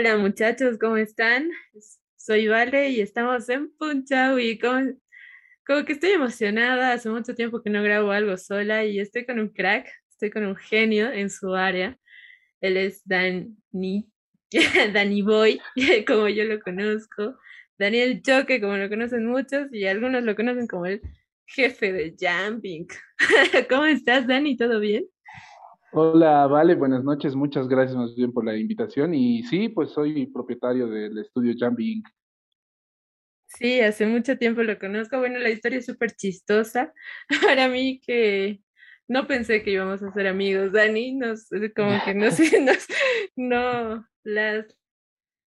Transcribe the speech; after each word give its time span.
Hola 0.00 0.16
muchachos, 0.16 0.78
¿cómo 0.78 0.96
están? 0.96 1.50
Soy 2.16 2.48
Vale 2.48 2.88
y 2.88 3.02
estamos 3.02 3.46
en 3.50 3.70
Punchawi. 3.76 4.58
Como, 4.58 4.94
como 5.66 5.84
que 5.84 5.92
estoy 5.92 6.12
emocionada, 6.12 6.94
hace 6.94 7.10
mucho 7.10 7.34
tiempo 7.34 7.62
que 7.62 7.68
no 7.68 7.82
grabo 7.82 8.10
algo 8.10 8.34
sola 8.38 8.86
y 8.86 8.98
estoy 8.98 9.26
con 9.26 9.38
un 9.38 9.50
crack, 9.50 9.86
estoy 10.08 10.30
con 10.30 10.46
un 10.46 10.56
genio 10.56 11.12
en 11.12 11.28
su 11.28 11.54
área. 11.54 11.98
Él 12.62 12.78
es 12.78 13.02
Dani, 13.04 13.54
Danny 14.94 15.20
Boy, 15.20 15.60
como 16.06 16.30
yo 16.30 16.44
lo 16.44 16.62
conozco. 16.62 17.38
Daniel 17.78 18.22
Choque, 18.22 18.58
como 18.58 18.78
lo 18.78 18.88
conocen 18.88 19.26
muchos, 19.26 19.68
y 19.70 19.84
algunos 19.84 20.24
lo 20.24 20.34
conocen 20.34 20.66
como 20.66 20.86
el 20.86 21.02
jefe 21.44 21.92
de 21.92 22.16
Jumping. 22.18 22.88
¿Cómo 23.68 23.84
estás, 23.84 24.26
Dani? 24.26 24.56
¿Todo 24.56 24.80
bien? 24.80 25.04
Hola, 25.92 26.46
Vale, 26.46 26.76
buenas 26.76 27.02
noches, 27.02 27.34
muchas 27.34 27.66
gracias 27.66 27.96
más 27.96 28.14
bien 28.14 28.32
por 28.32 28.44
la 28.44 28.56
invitación. 28.56 29.12
Y 29.12 29.42
sí, 29.42 29.68
pues 29.68 29.90
soy 29.90 30.26
propietario 30.26 30.86
del 30.86 31.18
estudio 31.18 31.52
Jumping. 31.58 32.02
Sí, 33.46 33.80
hace 33.80 34.06
mucho 34.06 34.38
tiempo 34.38 34.62
lo 34.62 34.78
conozco. 34.78 35.18
Bueno, 35.18 35.40
la 35.40 35.50
historia 35.50 35.80
es 35.80 35.86
súper 35.86 36.12
chistosa 36.12 36.92
para 37.44 37.68
mí 37.68 38.00
que 38.00 38.60
no 39.08 39.26
pensé 39.26 39.64
que 39.64 39.72
íbamos 39.72 40.00
a 40.04 40.12
ser 40.12 40.28
amigos, 40.28 40.70
Dani, 40.70 41.16
nos, 41.16 41.48
como 41.74 42.00
que 42.04 42.14
no 42.14 42.30
sé, 42.30 42.60
nos, 42.62 42.86
no, 43.34 44.06
las, 44.22 44.66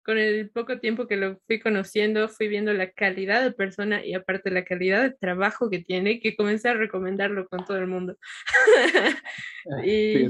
con 0.04 0.18
el 0.18 0.50
poco 0.50 0.78
tiempo 0.80 1.06
que 1.06 1.16
lo 1.16 1.38
fui 1.46 1.60
conociendo, 1.60 2.28
fui 2.28 2.48
viendo 2.48 2.72
la 2.72 2.90
calidad 2.90 3.42
de 3.42 3.52
persona 3.52 4.04
y 4.04 4.14
aparte 4.14 4.50
la 4.50 4.64
calidad 4.64 5.02
de 5.02 5.10
trabajo 5.10 5.70
que 5.70 5.80
tiene, 5.80 6.20
que 6.20 6.36
comencé 6.36 6.68
a 6.68 6.74
recomendarlo 6.74 7.46
con 7.48 7.64
todo 7.64 7.78
el 7.78 7.86
mundo. 7.86 8.16
y, 9.84 10.26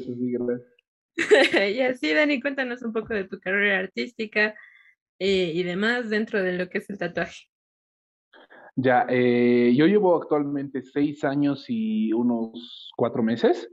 y 1.75 1.81
así, 1.81 2.13
Dani, 2.13 2.41
cuéntanos 2.41 2.83
un 2.83 2.93
poco 2.93 3.15
de 3.15 3.25
tu 3.25 3.39
carrera 3.41 3.79
artística 3.79 4.55
eh, 5.19 5.53
y 5.55 5.63
demás 5.63 6.11
dentro 6.11 6.43
de 6.43 6.53
lo 6.53 6.69
que 6.69 6.79
es 6.79 6.91
el 6.91 6.99
tatuaje. 6.99 7.47
Ya, 8.75 9.07
eh, 9.09 9.73
yo 9.77 9.87
llevo 9.87 10.17
actualmente 10.17 10.83
seis 10.83 11.25
años 11.25 11.67
y 11.69 12.13
unos 12.13 12.91
cuatro 12.97 13.23
meses 13.23 13.71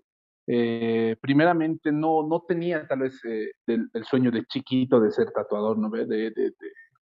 eh, 0.52 1.16
primeramente 1.22 1.92
no, 1.92 2.24
no 2.24 2.42
tenía 2.42 2.88
tal 2.88 3.02
vez 3.02 3.24
eh, 3.24 3.52
el, 3.68 4.04
sueño 4.04 4.32
de 4.32 4.46
chiquito 4.46 5.00
de 5.00 5.12
ser 5.12 5.30
tatuador, 5.32 5.78
¿no? 5.78 5.92
De, 5.92 6.08
de, 6.08 6.32
de, 6.32 6.54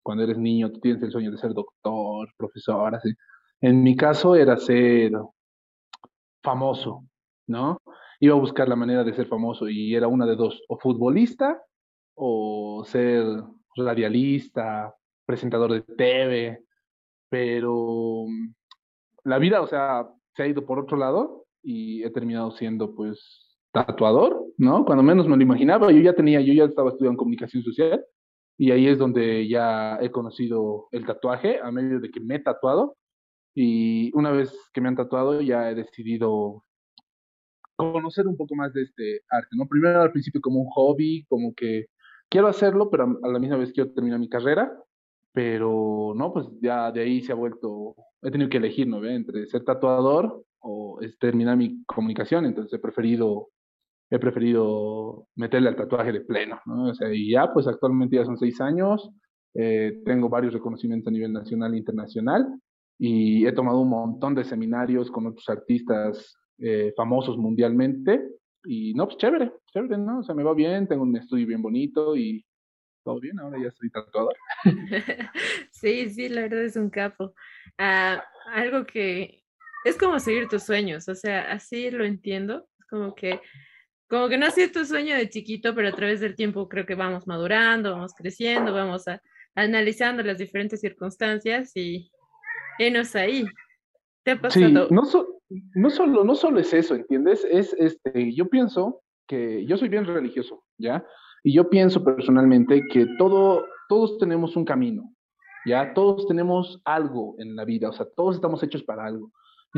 cuando 0.03 0.25
eres 0.25 0.37
niño, 0.37 0.69
tú 0.69 0.81
tienes 0.81 1.01
el 1.01 1.11
sueño 1.11 1.31
de 1.31 1.37
ser 1.37 1.53
doctor, 1.53 2.27
profesor, 2.35 2.93
así. 2.93 3.13
En 3.61 3.83
mi 3.83 3.95
caso 3.95 4.35
era 4.35 4.57
ser 4.57 5.13
famoso, 6.43 7.05
¿no? 7.47 7.81
Iba 8.19 8.35
a 8.35 8.39
buscar 8.39 8.67
la 8.67 8.75
manera 8.75 9.05
de 9.05 9.13
ser 9.13 9.27
famoso 9.27 9.69
y 9.69 9.95
era 9.95 10.09
una 10.09 10.25
de 10.25 10.35
dos, 10.35 10.61
o 10.67 10.77
futbolista 10.77 11.61
o 12.15 12.83
ser 12.85 13.25
radialista, 13.77 14.93
presentador 15.25 15.71
de 15.71 15.81
TV, 15.83 16.65
pero 17.29 18.25
mm, 18.27 18.53
la 19.23 19.37
vida, 19.39 19.61
o 19.61 19.67
sea, 19.67 20.05
se 20.35 20.43
ha 20.43 20.47
ido 20.47 20.65
por 20.65 20.79
otro 20.79 20.97
lado 20.97 21.46
y 21.69 22.01
he 22.01 22.09
terminado 22.09 22.51
siendo 22.51 22.95
pues 22.95 23.57
tatuador, 23.73 24.41
¿no? 24.57 24.85
Cuando 24.85 25.03
menos 25.03 25.27
me 25.27 25.35
lo 25.35 25.43
imaginaba, 25.43 25.91
yo 25.91 25.99
ya 25.99 26.13
tenía, 26.13 26.39
yo 26.39 26.53
ya 26.53 26.63
estaba 26.63 26.91
estudiando 26.91 27.17
comunicación 27.17 27.61
social 27.61 28.05
y 28.57 28.71
ahí 28.71 28.87
es 28.87 28.97
donde 28.97 29.45
ya 29.49 29.97
he 30.01 30.09
conocido 30.09 30.87
el 30.93 31.05
tatuaje 31.05 31.59
a 31.61 31.69
medio 31.69 31.99
de 31.99 32.09
que 32.09 32.21
me 32.21 32.35
he 32.35 32.39
tatuado 32.39 32.95
y 33.53 34.15
una 34.15 34.31
vez 34.31 34.57
que 34.73 34.79
me 34.79 34.87
han 34.87 34.95
tatuado 34.95 35.41
ya 35.41 35.69
he 35.69 35.75
decidido 35.75 36.63
conocer 37.75 38.27
un 38.27 38.37
poco 38.37 38.55
más 38.55 38.71
de 38.71 38.83
este 38.83 39.23
arte, 39.29 39.49
¿no? 39.51 39.67
Primero 39.67 40.01
al 40.01 40.13
principio 40.13 40.39
como 40.39 40.61
un 40.61 40.69
hobby, 40.69 41.25
como 41.27 41.53
que 41.53 41.87
quiero 42.29 42.47
hacerlo, 42.47 42.89
pero 42.89 43.19
a 43.21 43.27
la 43.27 43.39
misma 43.39 43.57
vez 43.57 43.73
quiero 43.73 43.91
terminar 43.91 44.19
mi 44.19 44.29
carrera, 44.29 44.71
pero 45.33 46.13
no, 46.15 46.31
pues 46.31 46.47
ya 46.61 46.93
de 46.93 47.01
ahí 47.01 47.21
se 47.21 47.33
ha 47.33 47.35
vuelto, 47.35 47.93
he 48.21 48.31
tenido 48.31 48.49
que 48.49 48.57
elegir, 48.57 48.87
¿no? 48.87 49.03
Entre 49.03 49.45
ser 49.47 49.65
tatuador 49.65 50.45
o 50.67 50.99
terminar 51.19 51.55
mi 51.55 51.83
comunicación, 51.85 52.45
entonces 52.45 52.73
he 52.73 52.79
preferido, 52.79 53.49
he 54.09 54.19
preferido 54.19 55.27
meterle 55.35 55.69
al 55.69 55.75
tatuaje 55.75 56.11
de 56.11 56.21
pleno, 56.21 56.59
¿no? 56.65 56.89
O 56.89 56.93
sea, 56.93 57.13
y 57.13 57.31
ya, 57.31 57.51
pues 57.53 57.67
actualmente 57.67 58.17
ya 58.17 58.25
son 58.25 58.37
seis 58.37 58.59
años, 58.59 59.09
eh, 59.53 60.01
tengo 60.05 60.29
varios 60.29 60.53
reconocimientos 60.53 61.07
a 61.07 61.11
nivel 61.11 61.31
nacional 61.31 61.73
e 61.73 61.77
internacional 61.77 62.47
y 62.99 63.45
he 63.45 63.51
tomado 63.53 63.79
un 63.79 63.89
montón 63.89 64.35
de 64.35 64.43
seminarios 64.43 65.09
con 65.09 65.27
otros 65.27 65.47
artistas 65.49 66.37
eh, 66.57 66.93
famosos 66.97 67.37
mundialmente 67.37 68.21
y 68.65 68.93
no, 68.93 69.05
pues 69.05 69.17
chévere, 69.17 69.53
chévere, 69.71 69.97
¿no? 69.97 70.19
O 70.19 70.23
sea, 70.23 70.35
me 70.35 70.43
va 70.43 70.53
bien, 70.53 70.87
tengo 70.87 71.03
un 71.03 71.15
estudio 71.15 71.47
bien 71.47 71.61
bonito 71.61 72.17
y 72.17 72.45
todo 73.05 73.21
bien, 73.21 73.39
ahora 73.39 73.57
ya 73.63 73.71
soy 73.71 73.89
tatuador. 73.89 74.35
sí, 75.71 76.09
sí, 76.09 76.27
la 76.27 76.41
verdad 76.41 76.65
es 76.65 76.75
un 76.75 76.89
capo. 76.89 77.33
Ah, 77.77 78.21
algo 78.53 78.85
que 78.85 79.36
es 79.87 79.97
como 79.97 80.19
seguir 80.19 80.47
tus 80.47 80.63
sueños, 80.63 81.07
o 81.07 81.15
sea, 81.15 81.51
así 81.51 81.89
lo 81.91 82.05
entiendo, 82.05 82.67
como 82.89 83.15
que, 83.15 83.39
como 84.09 84.29
que 84.29 84.37
no 84.37 84.45
ha 84.45 84.51
sido 84.51 84.71
tu 84.71 84.85
sueño 84.85 85.15
de 85.15 85.29
chiquito, 85.29 85.73
pero 85.75 85.89
a 85.89 85.93
través 85.93 86.19
del 86.19 86.35
tiempo 86.35 86.67
creo 86.67 86.85
que 86.85 86.95
vamos 86.95 87.27
madurando, 87.27 87.91
vamos 87.91 88.13
creciendo, 88.13 88.73
vamos 88.73 89.07
a, 89.07 89.21
analizando 89.55 90.23
las 90.23 90.37
diferentes 90.37 90.79
circunstancias 90.79 91.71
y 91.75 92.11
enos 92.79 93.15
ahí. 93.15 93.45
¿Te 94.23 94.31
ha 94.31 94.41
pasado? 94.41 94.67
Sí, 94.67 94.71
no, 94.71 94.87
no, 94.89 95.89
solo, 95.89 96.23
no 96.23 96.35
solo 96.35 96.59
es 96.59 96.73
eso, 96.73 96.95
¿entiendes? 96.95 97.45
Es, 97.49 97.73
este, 97.73 98.33
yo 98.33 98.49
pienso 98.49 99.01
que 99.27 99.65
yo 99.65 99.77
soy 99.77 99.89
bien 99.89 100.05
religioso, 100.05 100.63
¿ya? 100.77 101.05
Y 101.43 101.53
yo 101.53 101.69
pienso 101.69 102.03
personalmente 102.03 102.83
que 102.91 103.07
todo, 103.17 103.65
todos 103.89 104.17
tenemos 104.17 104.55
un 104.55 104.65
camino, 104.65 105.13
¿ya? 105.65 105.93
Todos 105.93 106.27
tenemos 106.27 106.81
algo 106.85 107.35
en 107.39 107.55
la 107.55 107.65
vida, 107.65 107.89
o 107.89 107.93
sea, 107.93 108.05
todos 108.15 108.35
estamos 108.35 108.61
hechos 108.63 108.83
para 108.83 109.05
algo. 109.05 109.31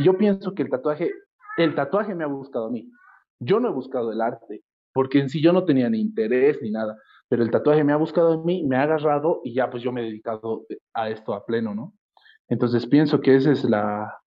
Yo 0.03 0.17
pienso 0.17 0.53
que 0.53 0.63
el 0.63 0.69
tatuaje, 0.69 1.11
el 1.57 1.75
tatuaje 1.75 2.15
me 2.15 2.23
ha 2.23 2.27
buscado 2.27 2.67
a 2.67 2.71
mí. 2.71 2.91
Yo 3.39 3.59
no 3.59 3.69
he 3.69 3.71
buscado 3.71 4.11
el 4.11 4.21
arte, 4.21 4.63
porque 4.93 5.19
en 5.19 5.29
sí 5.29 5.41
yo 5.41 5.53
no 5.53 5.65
tenía 5.65 5.89
ni 5.89 5.99
interés 5.99 6.61
ni 6.61 6.71
nada, 6.71 6.97
pero 7.27 7.43
el 7.43 7.51
tatuaje 7.51 7.83
me 7.83 7.93
ha 7.93 7.97
buscado 7.97 8.33
a 8.33 8.43
mí, 8.43 8.63
me 8.63 8.75
ha 8.75 8.83
agarrado 8.83 9.41
y 9.43 9.53
ya 9.53 9.69
pues 9.69 9.83
yo 9.83 9.91
me 9.91 10.01
he 10.01 10.05
dedicado 10.05 10.65
a 10.93 11.09
esto 11.09 11.33
a 11.33 11.45
pleno, 11.45 11.73
¿no? 11.73 11.93
Entonces 12.49 12.87
pienso 12.87 13.21
que 13.21 13.35
esa 13.35 13.51
es 13.51 13.63
la, 13.63 14.19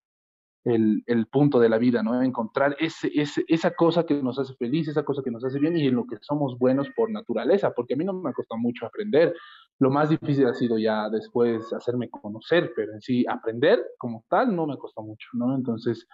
el, 0.65 1.03
el, 1.07 1.27
punto 1.27 1.59
de 1.59 1.69
la 1.69 1.79
vida, 1.79 2.03
¿no? 2.03 2.23
Encontrar 2.23 2.77
ese, 2.79 3.11
ese, 3.15 3.45
esa 3.49 3.73
cosa 3.73 4.07
que 4.07 4.23
nos 4.23 4.39
hace 4.39 4.55
feliz, 4.55 4.87
esa 4.89 5.05
cosa 5.05 5.23
que 5.23 5.31
nos 5.31 5.45
hace 5.45 5.59
bien 5.59 5.77
y 5.77 5.89
en 5.89 5.97
lo 5.97 6.07
que 6.07 6.17
somos 6.21 6.57
buenos 6.59 6.89
por 6.91 7.11
naturaleza, 7.11 7.73
porque 7.73 7.95
a 7.95 7.97
mí 7.97 8.05
no 8.05 8.13
me 8.13 8.31
ha 8.31 8.33
costado 8.33 8.61
mucho 8.61 8.87
aprender. 8.87 9.35
Lo 9.83 9.91
más 9.91 10.11
difícil 10.11 10.47
ha 10.47 10.55
sido 10.55 10.79
ya 10.79 11.11
después 11.11 11.73
hacerme 11.73 12.09
conocer, 12.09 12.73
pero 12.77 12.93
en 12.93 13.01
sí 13.01 13.25
aprender 13.29 13.81
como 13.99 14.25
tal 14.29 14.55
no 14.55 14.65
me 14.65 14.79
costó 14.79 15.03
mucho, 15.03 15.27
¿no? 15.33 15.57
Entonces, 15.57 16.07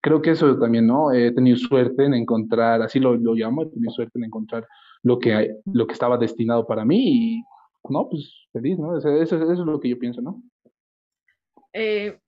creo 0.00 0.22
que 0.22 0.30
eso 0.30 0.56
también, 0.60 0.86
¿no? 0.86 1.12
He 1.12 1.32
tenido 1.32 1.56
suerte 1.56 2.04
en 2.04 2.14
encontrar, 2.14 2.82
así 2.82 3.00
lo, 3.00 3.16
lo 3.16 3.34
llamo, 3.34 3.62
he 3.62 3.66
tenido 3.66 3.90
suerte 3.90 4.16
en 4.20 4.26
encontrar 4.26 4.64
lo 5.02 5.18
que, 5.18 5.56
lo 5.64 5.88
que 5.88 5.92
estaba 5.92 6.16
destinado 6.18 6.68
para 6.68 6.84
mí 6.84 7.40
y, 7.40 7.42
no, 7.90 8.08
pues 8.08 8.32
feliz, 8.52 8.78
¿no? 8.78 8.96
Eso, 8.96 9.08
eso, 9.08 9.42
eso 9.42 9.52
es 9.52 9.58
lo 9.58 9.80
que 9.80 9.88
yo 9.88 9.98
pienso, 9.98 10.22
¿no? 10.22 10.40
Eh, 11.72 12.20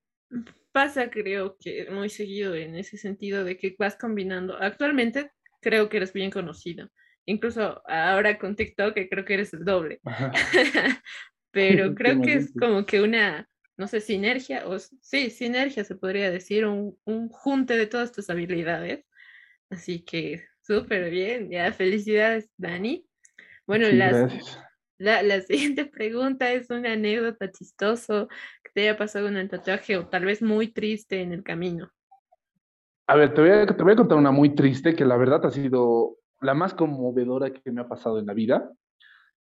pasa, 0.72 1.10
creo 1.10 1.56
que 1.60 1.88
muy 1.92 2.08
seguido 2.08 2.56
en 2.56 2.74
ese 2.74 2.96
sentido 2.96 3.44
de 3.44 3.56
que 3.56 3.76
vas 3.78 3.96
combinando. 3.96 4.56
Actualmente 4.60 5.30
creo 5.60 5.88
que 5.88 5.98
eres 5.98 6.12
bien 6.12 6.32
conocido. 6.32 6.88
Incluso 7.28 7.82
ahora 7.86 8.38
con 8.38 8.56
TikTok 8.56 8.94
creo 9.10 9.24
que 9.26 9.34
eres 9.34 9.52
el 9.52 9.62
doble. 9.62 10.00
Pero 11.50 11.94
creo 11.94 12.22
que 12.22 12.32
es 12.32 12.54
como 12.58 12.86
que 12.86 13.02
una, 13.02 13.46
no 13.76 13.86
sé, 13.86 14.00
sinergia, 14.00 14.66
o 14.66 14.78
sí, 14.78 15.28
sinergia 15.28 15.84
se 15.84 15.94
podría 15.94 16.30
decir, 16.30 16.64
un, 16.64 16.98
un 17.04 17.28
junte 17.28 17.76
de 17.76 17.86
todas 17.86 18.12
tus 18.12 18.30
habilidades. 18.30 19.04
Así 19.68 20.00
que 20.00 20.42
súper 20.62 21.10
bien, 21.10 21.50
ya 21.50 21.70
felicidades, 21.70 22.48
Dani. 22.56 23.06
Bueno, 23.66 23.90
las, 23.90 24.32
la, 24.96 25.22
la, 25.22 25.40
siguiente 25.42 25.84
pregunta 25.84 26.50
es 26.50 26.70
una 26.70 26.92
anécdota 26.92 27.50
chistoso 27.50 28.28
que 28.64 28.70
te 28.72 28.80
haya 28.82 28.96
pasado 28.96 29.28
en 29.28 29.36
el 29.36 29.50
tatuaje 29.50 29.98
o 29.98 30.08
tal 30.08 30.24
vez 30.24 30.40
muy 30.40 30.68
triste 30.68 31.20
en 31.20 31.32
el 31.34 31.42
camino. 31.42 31.92
A 33.06 33.16
ver, 33.16 33.34
te 33.34 33.42
voy 33.42 33.50
a, 33.50 33.66
te 33.66 33.82
voy 33.82 33.92
a 33.92 33.96
contar 33.96 34.16
una 34.16 34.30
muy 34.30 34.54
triste 34.54 34.96
que 34.96 35.04
la 35.04 35.18
verdad 35.18 35.44
ha 35.44 35.50
sido 35.50 36.17
la 36.40 36.54
más 36.54 36.74
conmovedora 36.74 37.52
que 37.52 37.72
me 37.72 37.80
ha 37.80 37.88
pasado 37.88 38.18
en 38.18 38.26
la 38.26 38.34
vida. 38.34 38.70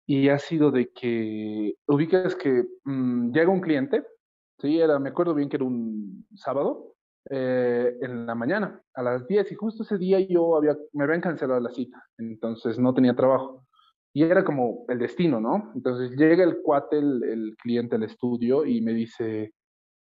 Y 0.06 0.28
ha 0.30 0.38
sido 0.38 0.70
de 0.70 0.90
que 0.90 1.74
ubicas 1.86 2.34
que 2.34 2.64
mm, 2.84 3.32
llega 3.32 3.50
un 3.50 3.60
cliente, 3.60 4.04
sí, 4.58 4.80
era, 4.80 4.98
me 4.98 5.10
acuerdo 5.10 5.34
bien 5.34 5.48
que 5.48 5.56
era 5.56 5.66
un 5.66 6.26
sábado, 6.34 6.94
eh, 7.30 7.94
en 8.00 8.26
la 8.26 8.34
mañana, 8.34 8.80
a 8.94 9.02
las 9.02 9.26
10, 9.26 9.52
y 9.52 9.54
justo 9.54 9.82
ese 9.82 9.98
día 9.98 10.18
yo 10.20 10.56
había, 10.56 10.76
me 10.94 11.04
habían 11.04 11.20
cancelado 11.20 11.60
la 11.60 11.70
cita, 11.70 12.02
entonces 12.16 12.78
no 12.78 12.94
tenía 12.94 13.14
trabajo 13.14 13.68
y 14.18 14.22
era 14.22 14.44
como 14.44 14.84
el 14.88 14.98
destino, 14.98 15.40
¿no? 15.40 15.70
Entonces 15.74 16.16
llega 16.16 16.42
el 16.44 16.60
cuate, 16.62 16.98
el, 16.98 17.54
cliente 17.62 17.96
al 17.96 18.02
estudio 18.02 18.64
y 18.64 18.80
me 18.80 18.92
dice, 18.92 19.52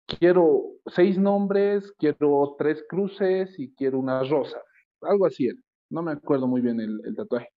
quiero 0.05 0.63
seis 0.85 1.17
nombres, 1.17 1.91
quiero 1.97 2.55
tres 2.57 2.85
cruces 2.87 3.57
y 3.57 3.73
quiero 3.73 3.99
una 3.99 4.23
rosa. 4.23 4.61
Algo 5.01 5.25
así, 5.25 5.49
no 5.89 6.01
me 6.01 6.11
acuerdo 6.11 6.47
muy 6.47 6.61
bien 6.61 6.79
el, 6.79 7.15
tatuaje. 7.15 7.49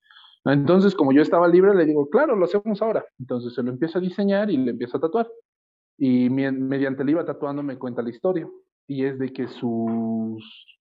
Entonces, 0.44 0.94
como 0.94 1.12
yo 1.12 1.22
estaba 1.22 1.48
libre, 1.48 1.74
le 1.74 1.84
digo, 1.84 2.08
claro, 2.08 2.36
lo 2.36 2.44
hacemos 2.44 2.80
ahora. 2.80 3.04
Entonces 3.18 3.54
se 3.54 3.62
lo 3.62 3.70
empiezo 3.70 3.98
a 3.98 4.00
diseñar 4.00 4.50
y 4.50 4.56
le 4.56 4.70
empiezo 4.70 4.96
a 4.96 5.00
tatuar. 5.00 5.28
Y 5.98 6.30
mediante 6.30 7.04
le 7.04 7.12
iba 7.12 7.24
tatuando 7.24 7.62
me 7.62 7.78
cuenta 7.78 8.02
la 8.02 8.10
historia. 8.10 8.48
Y 8.86 9.04
es 9.04 9.18
de 9.18 9.32
que 9.32 9.48
sus, 9.48 10.78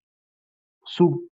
su, 0.85 1.31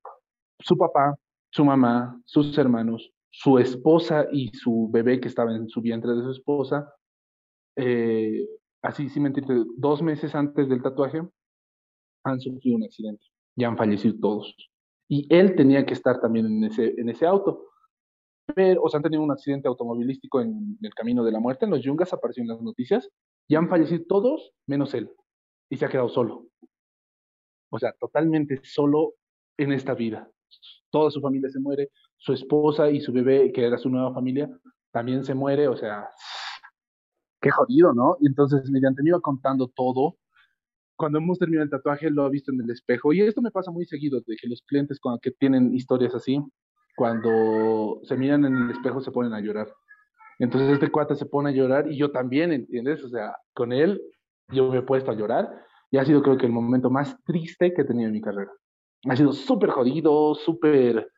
su 0.61 0.77
papá, 0.77 1.15
su 1.51 1.65
mamá, 1.65 2.21
sus 2.25 2.57
hermanos, 2.57 3.13
su 3.31 3.59
esposa 3.59 4.27
y 4.31 4.49
su 4.55 4.89
bebé 4.91 5.21
que 5.21 5.29
estaba 5.29 5.55
en 5.55 5.69
su 5.69 5.81
vientre 5.81 6.13
de 6.13 6.23
su 6.23 6.31
esposa, 6.31 6.95
eh, 7.77 8.47
así 8.83 9.09
sin 9.09 9.25
mentirte, 9.25 9.55
dos 9.77 10.03
meses 10.03 10.35
antes 10.35 10.69
del 10.69 10.83
tatuaje, 10.83 11.23
han 12.25 12.41
sufrido 12.41 12.77
un 12.77 12.85
accidente. 12.85 13.25
Ya 13.57 13.69
han 13.69 13.77
fallecido 13.77 14.15
todos. 14.21 14.55
Y 15.13 15.27
él 15.29 15.55
tenía 15.57 15.85
que 15.85 15.93
estar 15.93 16.23
también 16.23 16.47
en 16.47 16.65
ese, 16.65 16.95
en 16.97 17.11
ese 17.11 17.27
auto 17.27 17.73
pero, 18.55 18.83
o 18.83 18.89
sea, 18.89 18.99
han 18.99 19.05
tenido 19.05 19.23
un 19.23 19.31
accidente 19.31 19.69
automovilístico 19.69 20.41
en, 20.41 20.79
el 20.83 20.95
camino 20.95 21.25
de 21.25 21.33
la 21.33 21.41
muerte, 21.41 21.65
en 21.65 21.71
los 21.71 21.83
Yungas, 21.83 22.13
apareció 22.13 22.43
en 22.43 22.49
las 22.49 22.61
noticias, 22.61 23.09
y 23.49 23.55
han 23.55 23.69
fallecido 23.69 24.05
todos 24.09 24.53
menos 24.67 24.95
él, 24.95 25.11
y 25.71 25.77
se 25.77 25.85
ha 25.85 25.89
quedado 25.89 26.09
solo. 26.09 26.47
O 27.71 27.79
sea, 27.79 27.93
totalmente 27.99 28.61
solo 28.65 29.15
en 29.57 29.73
esta 29.73 29.95
vida. 29.95 30.29
Toda 30.91 31.11
su 31.11 31.21
familia 31.21 31.49
se 31.51 31.61
muere, 31.61 31.91
su 32.19 32.33
esposa 32.33 32.91
y 32.91 33.01
su 33.01 33.13
bebé, 33.13 33.53
que 33.53 33.65
era 33.65 33.79
su 33.79 33.89
nueva 33.89 34.13
familia, 34.13 34.51
también 34.91 35.25
se 35.25 35.35
muere, 35.35 35.69
o 35.69 35.77
sea, 35.77 36.09
qué 37.41 37.51
jodido, 37.51 37.95
¿no? 37.95 38.17
Y 38.21 38.27
entonces, 38.27 38.71
mediante 38.71 39.03
me 39.03 39.11
iba 39.11 39.21
contando 39.21 39.69
todo, 39.69 40.17
cuando 41.03 41.19
hemos 41.19 41.37
terminado 41.37 41.65
el 41.65 41.71
tatuaje 41.71 42.09
lo 42.11 42.23
ha 42.23 42.29
visto 42.29 42.53
en 42.53 42.61
el 42.61 42.71
espejo, 42.71 43.13
y 43.13 43.23
esto 43.23 43.43
me 43.43 43.51
pasa 43.51 43.73
muy 43.73 43.85
seguido, 43.87 44.21
de 44.25 44.37
que 44.41 44.47
los 44.49 44.63
clientes 44.63 45.01
cuando 45.01 45.19
que 45.19 45.33
tienen 45.33 45.75
historias 45.75 46.15
así, 46.15 46.39
cuando 46.95 47.99
se 48.05 48.17
miran 48.17 48.45
en 48.45 48.57
el 48.57 48.71
espejo 48.71 49.01
se 49.01 49.11
ponen 49.11 49.33
a 49.33 49.41
llorar. 49.41 49.67
Entonces 50.39 50.71
este 50.71 50.93
cuate 50.93 51.17
se 51.17 51.27
pone 51.27 51.51
a 51.51 51.53
llorar 51.53 51.91
y 51.91 51.97
yo 51.97 52.13
también, 52.13 52.53
¿entiendes? 52.53 53.03
O 53.03 53.09
sea, 53.09 53.35
con 53.53 53.73
él 53.73 54.01
yo 54.51 54.71
me 54.71 54.79
he 54.79 54.83
puesto 54.83 55.11
a 55.11 55.17
llorar 55.17 55.51
y 55.91 55.99
ha 55.99 56.05
sido 56.05 56.23
creo 56.23 56.39
que 56.39 56.47
el 56.47 56.53
momento 56.53 56.89
más 56.89 57.21
triste 57.25 57.75
que 57.75 57.83
he 57.83 57.85
tenido 57.85 58.07
en 58.07 58.13
mi 58.13 58.21
carrera. 58.21 58.53
Ha 59.09 59.17
sido 59.17 59.33
súper 59.33 59.71
jodido, 59.71 60.37
súper 60.37 61.09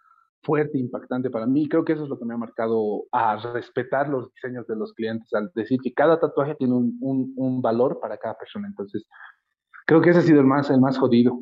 fuerte, 0.42 0.78
impactante 0.78 1.28
para 1.28 1.44
mí. 1.44 1.68
Creo 1.68 1.84
que 1.84 1.92
eso 1.92 2.04
es 2.04 2.08
lo 2.08 2.18
que 2.18 2.24
me 2.24 2.32
ha 2.32 2.38
marcado 2.38 3.04
a 3.12 3.36
respetar 3.52 4.08
los 4.08 4.32
diseños 4.32 4.66
de 4.66 4.76
los 4.76 4.94
clientes, 4.94 5.28
al 5.34 5.50
decir 5.54 5.78
que 5.82 5.92
cada 5.92 6.18
tatuaje 6.18 6.54
tiene 6.54 6.72
un, 6.72 6.96
un, 7.02 7.34
un 7.36 7.60
valor 7.60 8.00
para 8.00 8.16
cada 8.16 8.38
persona. 8.38 8.66
Entonces, 8.66 9.06
creo 9.84 10.00
que 10.00 10.10
ese 10.10 10.20
ha 10.20 10.22
sido 10.22 10.40
el 10.40 10.46
más, 10.46 10.70
el 10.70 10.80
más 10.80 10.98
jodido. 10.98 11.38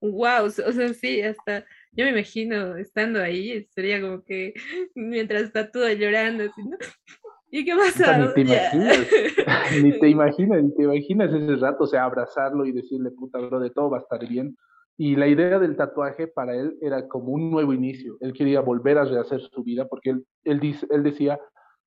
Wow, 0.00 0.46
o 0.46 0.50
sea, 0.50 0.94
sí, 0.94 1.20
hasta 1.20 1.64
yo 1.92 2.04
me 2.04 2.12
imagino 2.12 2.76
estando 2.76 3.20
ahí, 3.20 3.66
sería 3.70 4.00
como 4.00 4.22
que 4.22 4.54
mientras 4.94 5.42
está 5.42 5.70
todo 5.70 5.90
llorando, 5.92 6.44
así, 6.44 6.62
¿no? 6.62 6.76
¿Y 7.52 7.64
qué 7.64 7.74
pasa? 7.74 8.16
ni 8.16 8.32
te 8.32 8.40
imaginas, 8.42 9.08
ni 9.82 9.98
te 9.98 10.08
imaginas, 10.08 10.62
ni 10.62 10.74
te 10.74 10.82
imaginas 10.84 11.34
ese 11.34 11.56
rato, 11.56 11.82
o 11.82 11.86
sea, 11.86 12.04
abrazarlo 12.04 12.64
y 12.64 12.70
decirle, 12.70 13.10
puta, 13.10 13.40
bro, 13.40 13.58
de 13.58 13.70
todo 13.70 13.90
va 13.90 13.98
a 13.98 14.02
estar 14.02 14.24
bien. 14.28 14.56
Y 14.96 15.16
la 15.16 15.26
idea 15.26 15.58
del 15.58 15.76
tatuaje 15.76 16.28
para 16.28 16.54
él 16.54 16.78
era 16.80 17.08
como 17.08 17.32
un 17.32 17.50
nuevo 17.50 17.72
inicio. 17.72 18.16
Él 18.20 18.34
quería 18.34 18.60
volver 18.60 18.98
a 18.98 19.04
rehacer 19.04 19.40
su 19.40 19.64
vida 19.64 19.88
porque 19.88 20.10
él, 20.10 20.24
él, 20.44 20.60
dice, 20.60 20.86
él 20.90 21.02
decía 21.02 21.40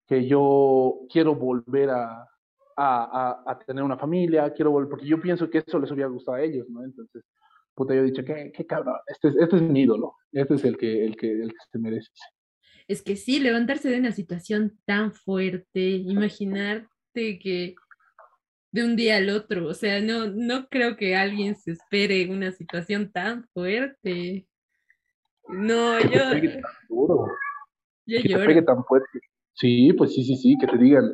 que 0.05 0.27
yo 0.27 0.95
quiero 1.09 1.33
volver 1.35 1.91
a, 1.91 2.27
a, 2.75 3.43
a, 3.45 3.59
tener 3.59 3.83
una 3.83 3.97
familia, 3.97 4.51
quiero 4.53 4.71
volver, 4.71 4.89
porque 4.89 5.05
yo 5.05 5.19
pienso 5.21 5.49
que 5.49 5.59
eso 5.59 5.79
les 5.79 5.91
hubiera 5.91 6.09
gustado 6.09 6.37
a 6.37 6.41
ellos, 6.41 6.67
¿no? 6.69 6.83
Entonces, 6.83 7.23
puta, 7.73 7.93
yo 7.93 8.01
he 8.01 8.05
dicho, 8.05 8.23
qué, 8.23 8.51
qué 8.55 8.65
cabrón, 8.65 8.95
este 9.07 9.29
es, 9.29 9.35
este 9.37 9.55
es 9.57 9.61
mi 9.61 9.81
ídolo, 9.81 10.15
este 10.31 10.55
es 10.55 10.63
el 10.63 10.77
que, 10.77 11.05
el, 11.05 11.15
que, 11.15 11.31
el 11.31 11.49
que 11.49 11.57
se 11.71 11.79
merece. 11.79 12.09
Es 12.87 13.01
que 13.01 13.15
sí, 13.15 13.39
levantarse 13.39 13.89
de 13.89 13.99
una 13.99 14.11
situación 14.11 14.79
tan 14.85 15.13
fuerte, 15.13 15.79
imaginarte 15.81 17.39
que 17.39 17.75
de 18.71 18.83
un 18.83 18.95
día 18.95 19.17
al 19.17 19.29
otro, 19.29 19.67
o 19.67 19.73
sea, 19.73 20.01
no, 20.01 20.27
no 20.27 20.67
creo 20.67 20.97
que 20.97 21.15
alguien 21.15 21.55
se 21.55 21.71
espere 21.71 22.29
una 22.29 22.51
situación 22.51 23.11
tan 23.11 23.47
fuerte. 23.53 24.47
No, 25.47 25.97
que 25.99 26.09
yo... 26.09 26.29
Te 26.29 26.41
pegue 26.41 26.49
tan 26.49 26.71
duro. 26.89 27.27
Yo 28.05 28.21
que 28.21 28.27
lloro. 28.29 28.41
te 28.41 28.47
pegue 28.47 28.61
tan 28.63 28.83
fuerte. 28.85 29.19
Sí, 29.53 29.93
pues 29.93 30.13
sí, 30.13 30.23
sí, 30.23 30.35
sí, 30.35 30.57
que 30.59 30.65
te 30.65 30.77
digan, 30.77 31.13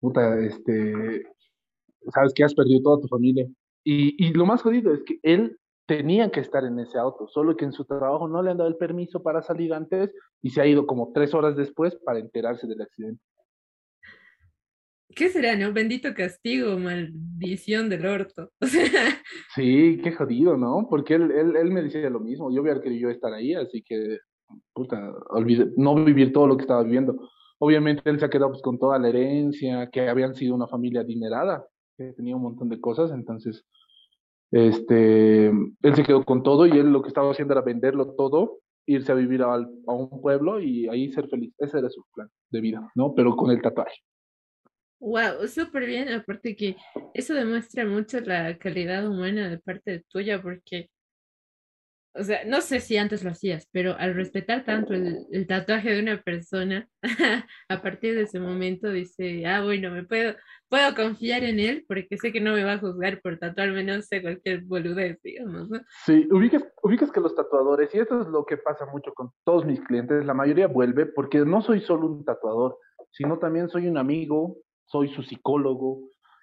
puta, 0.00 0.38
este, 0.40 1.22
sabes 2.12 2.32
que 2.34 2.44
has 2.44 2.54
perdido 2.54 2.82
toda 2.82 3.00
tu 3.00 3.08
familia. 3.08 3.46
Y, 3.84 4.26
y 4.26 4.32
lo 4.32 4.46
más 4.46 4.62
jodido 4.62 4.92
es 4.92 5.02
que 5.04 5.18
él 5.22 5.58
tenía 5.86 6.30
que 6.30 6.40
estar 6.40 6.64
en 6.64 6.78
ese 6.78 6.98
auto, 6.98 7.26
solo 7.28 7.56
que 7.56 7.64
en 7.64 7.72
su 7.72 7.84
trabajo 7.84 8.28
no 8.28 8.42
le 8.42 8.50
han 8.50 8.58
dado 8.58 8.70
el 8.70 8.76
permiso 8.76 9.22
para 9.22 9.42
salir 9.42 9.74
antes 9.74 10.14
y 10.40 10.50
se 10.50 10.60
ha 10.60 10.66
ido 10.66 10.86
como 10.86 11.10
tres 11.12 11.34
horas 11.34 11.56
después 11.56 11.96
para 12.04 12.20
enterarse 12.20 12.66
del 12.66 12.82
accidente. 12.82 13.20
¿Qué 15.14 15.28
será, 15.28 15.56
no? 15.56 15.72
Bendito 15.72 16.14
castigo, 16.14 16.78
maldición 16.78 17.88
del 17.88 18.06
orto. 18.06 18.52
sí, 19.56 20.00
qué 20.02 20.12
jodido, 20.12 20.56
¿no? 20.56 20.86
Porque 20.88 21.14
él, 21.14 21.32
él, 21.32 21.56
él 21.56 21.70
me 21.72 21.82
decía 21.82 22.08
lo 22.08 22.20
mismo, 22.20 22.54
yo 22.54 22.62
hubiera 22.62 22.80
querido 22.80 23.10
estar 23.10 23.32
ahí, 23.32 23.54
así 23.54 23.82
que, 23.82 24.18
puta, 24.72 25.12
olvide, 25.30 25.72
no 25.76 25.96
vivir 25.96 26.32
todo 26.32 26.46
lo 26.46 26.56
que 26.56 26.62
estaba 26.62 26.84
viviendo. 26.84 27.28
Obviamente 27.62 28.08
él 28.08 28.18
se 28.18 28.24
ha 28.24 28.30
quedado 28.30 28.50
pues, 28.50 28.62
con 28.62 28.78
toda 28.78 28.98
la 28.98 29.08
herencia, 29.08 29.90
que 29.90 30.08
habían 30.08 30.34
sido 30.34 30.54
una 30.54 30.66
familia 30.66 31.02
adinerada, 31.02 31.66
que 31.96 32.12
tenía 32.14 32.34
un 32.34 32.42
montón 32.42 32.70
de 32.70 32.80
cosas, 32.80 33.10
entonces 33.10 33.66
este, 34.50 35.48
él 35.48 35.94
se 35.94 36.02
quedó 36.02 36.24
con 36.24 36.42
todo 36.42 36.66
y 36.66 36.70
él 36.70 36.90
lo 36.90 37.02
que 37.02 37.08
estaba 37.08 37.30
haciendo 37.30 37.52
era 37.52 37.60
venderlo 37.60 38.14
todo, 38.14 38.60
irse 38.86 39.12
a 39.12 39.14
vivir 39.14 39.42
a, 39.42 39.58
un 39.58 40.22
pueblo 40.22 40.58
y 40.58 40.88
ahí 40.88 41.12
ser 41.12 41.28
feliz. 41.28 41.54
Ese 41.58 41.78
era 41.78 41.90
su 41.90 42.02
plan 42.14 42.28
de 42.50 42.60
vida, 42.60 42.90
¿no? 42.94 43.14
Pero 43.14 43.36
con 43.36 43.50
el 43.50 43.60
tatuaje. 43.60 43.98
Wow, 44.98 45.46
súper 45.46 45.86
bien. 45.86 46.08
Aparte 46.08 46.56
que 46.56 46.76
eso 47.14 47.34
demuestra 47.34 47.84
mucho 47.84 48.20
la 48.20 48.56
calidad 48.58 49.06
humana 49.06 49.48
de 49.48 49.58
parte 49.58 50.04
tuya, 50.08 50.42
porque 50.42 50.90
o 52.14 52.24
sea, 52.24 52.44
no 52.44 52.60
sé 52.60 52.80
si 52.80 52.96
antes 52.96 53.22
lo 53.22 53.30
hacías, 53.30 53.68
pero 53.72 53.96
al 53.96 54.14
respetar 54.14 54.64
tanto 54.64 54.94
el, 54.94 55.46
tatuaje 55.46 55.92
de 55.92 56.02
una 56.02 56.20
persona, 56.20 56.88
a 57.68 57.82
partir 57.82 58.16
de 58.16 58.22
ese 58.22 58.40
momento 58.40 58.90
dice, 58.90 59.46
ah, 59.46 59.62
bueno, 59.62 59.90
me 59.90 60.04
puedo, 60.04 60.34
puedo 60.68 60.94
confiar 60.94 61.44
en 61.44 61.60
él 61.60 61.84
porque 61.86 62.18
sé 62.18 62.32
que 62.32 62.40
no 62.40 62.54
me 62.54 62.64
va 62.64 62.74
a 62.74 62.78
juzgar 62.78 63.20
por 63.20 63.38
tatuarme, 63.38 63.84
no 63.84 64.02
sé, 64.02 64.22
cualquier 64.22 64.62
boludez, 64.62 65.20
digamos, 65.22 65.70
¿no? 65.70 65.80
Sí, 66.04 66.26
ubicas, 66.30 66.64
ubicas 66.82 67.12
que 67.12 67.20
los 67.20 67.34
tatuadores, 67.34 67.94
y 67.94 67.98
esto 67.98 68.22
es 68.22 68.28
lo 68.28 68.44
que 68.44 68.56
pasa 68.56 68.86
mucho 68.86 69.12
con 69.14 69.30
todos 69.44 69.64
mis 69.64 69.80
clientes, 69.80 70.24
la 70.24 70.34
mayoría 70.34 70.66
vuelve 70.66 71.06
porque 71.06 71.38
no 71.40 71.62
soy 71.62 71.80
solo 71.80 72.06
un 72.06 72.24
tatuador, 72.24 72.76
sino 73.12 73.38
también 73.38 73.68
soy 73.68 73.86
un 73.86 73.98
amigo, 73.98 74.56
soy 74.86 75.08
su 75.08 75.22
psicólogo, 75.22 76.00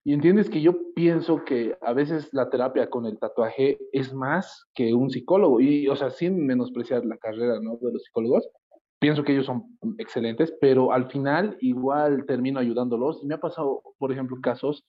y 0.07 0.13
entiendes 0.13 0.49
que 0.49 0.61
yo 0.61 0.93
pienso 0.95 1.43
que 1.43 1.77
a 1.81 1.91
veces 1.91 2.29
la 2.31 2.49
terapia 2.49 2.89
con 2.89 3.05
el 3.05 3.19
tatuaje 3.19 3.77
es 3.91 4.13
más 4.13 4.65
que 4.73 4.93
un 4.93 5.09
psicólogo. 5.09 5.59
Y, 5.59 5.89
o 5.89 5.97
sea, 5.97 6.11
sin 6.11 6.45
menospreciar 6.45 7.05
la 7.05 7.17
carrera 7.17 7.59
¿no? 7.59 7.75
de 7.75 7.91
los 7.91 8.05
psicólogos, 8.05 8.47
pienso 8.99 9.25
que 9.25 9.33
ellos 9.33 9.47
son 9.47 9.65
excelentes, 9.97 10.55
pero 10.61 10.93
al 10.93 11.11
final 11.11 11.57
igual 11.59 12.25
termino 12.25 12.57
ayudándolos. 12.57 13.21
Y 13.21 13.27
me 13.27 13.33
ha 13.33 13.41
pasado, 13.41 13.81
por 13.97 14.13
ejemplo, 14.13 14.37
casos 14.41 14.85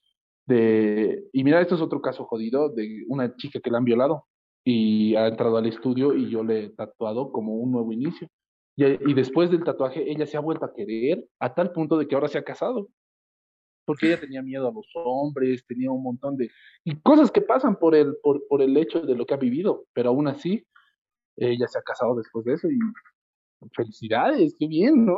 de, 0.47 1.25
y 1.33 1.43
mira, 1.43 1.59
esto 1.59 1.75
es 1.75 1.81
otro 1.81 2.01
caso 2.01 2.23
jodido, 2.23 2.69
de 2.69 3.03
una 3.09 3.35
chica 3.35 3.59
que 3.59 3.71
la 3.71 3.79
han 3.79 3.83
violado 3.83 4.23
y 4.63 5.15
ha 5.15 5.27
entrado 5.27 5.57
al 5.57 5.65
estudio 5.65 6.15
y 6.15 6.29
yo 6.29 6.45
le 6.45 6.63
he 6.63 6.69
tatuado 6.69 7.33
como 7.33 7.55
un 7.55 7.73
nuevo 7.73 7.91
inicio. 7.91 8.29
Y, 8.77 8.85
y 8.85 9.13
después 9.13 9.51
del 9.51 9.65
tatuaje, 9.65 10.09
ella 10.09 10.25
se 10.25 10.37
ha 10.37 10.39
vuelto 10.39 10.63
a 10.63 10.73
querer 10.73 11.27
a 11.41 11.53
tal 11.53 11.73
punto 11.73 11.97
de 11.97 12.07
que 12.07 12.15
ahora 12.15 12.29
se 12.29 12.37
ha 12.37 12.43
casado 12.45 12.87
porque 13.85 14.07
ella 14.07 14.19
tenía 14.19 14.41
miedo 14.41 14.67
a 14.67 14.73
los 14.73 14.87
hombres, 14.93 15.65
tenía 15.65 15.91
un 15.91 16.03
montón 16.03 16.37
de 16.37 16.49
y 16.83 16.95
cosas 17.01 17.31
que 17.31 17.41
pasan 17.41 17.77
por 17.77 17.95
el, 17.95 18.15
por, 18.21 18.45
por 18.47 18.61
el 18.61 18.75
hecho 18.77 19.01
de 19.01 19.15
lo 19.15 19.25
que 19.25 19.33
ha 19.33 19.37
vivido, 19.37 19.85
pero 19.93 20.09
aún 20.09 20.27
así 20.27 20.65
ella 21.37 21.67
se 21.67 21.79
ha 21.79 21.81
casado 21.81 22.15
después 22.15 22.45
de 22.45 22.53
eso 22.53 22.69
y 22.69 22.77
felicidades, 23.75 24.55
qué 24.59 24.67
bien, 24.67 25.05
¿no? 25.05 25.17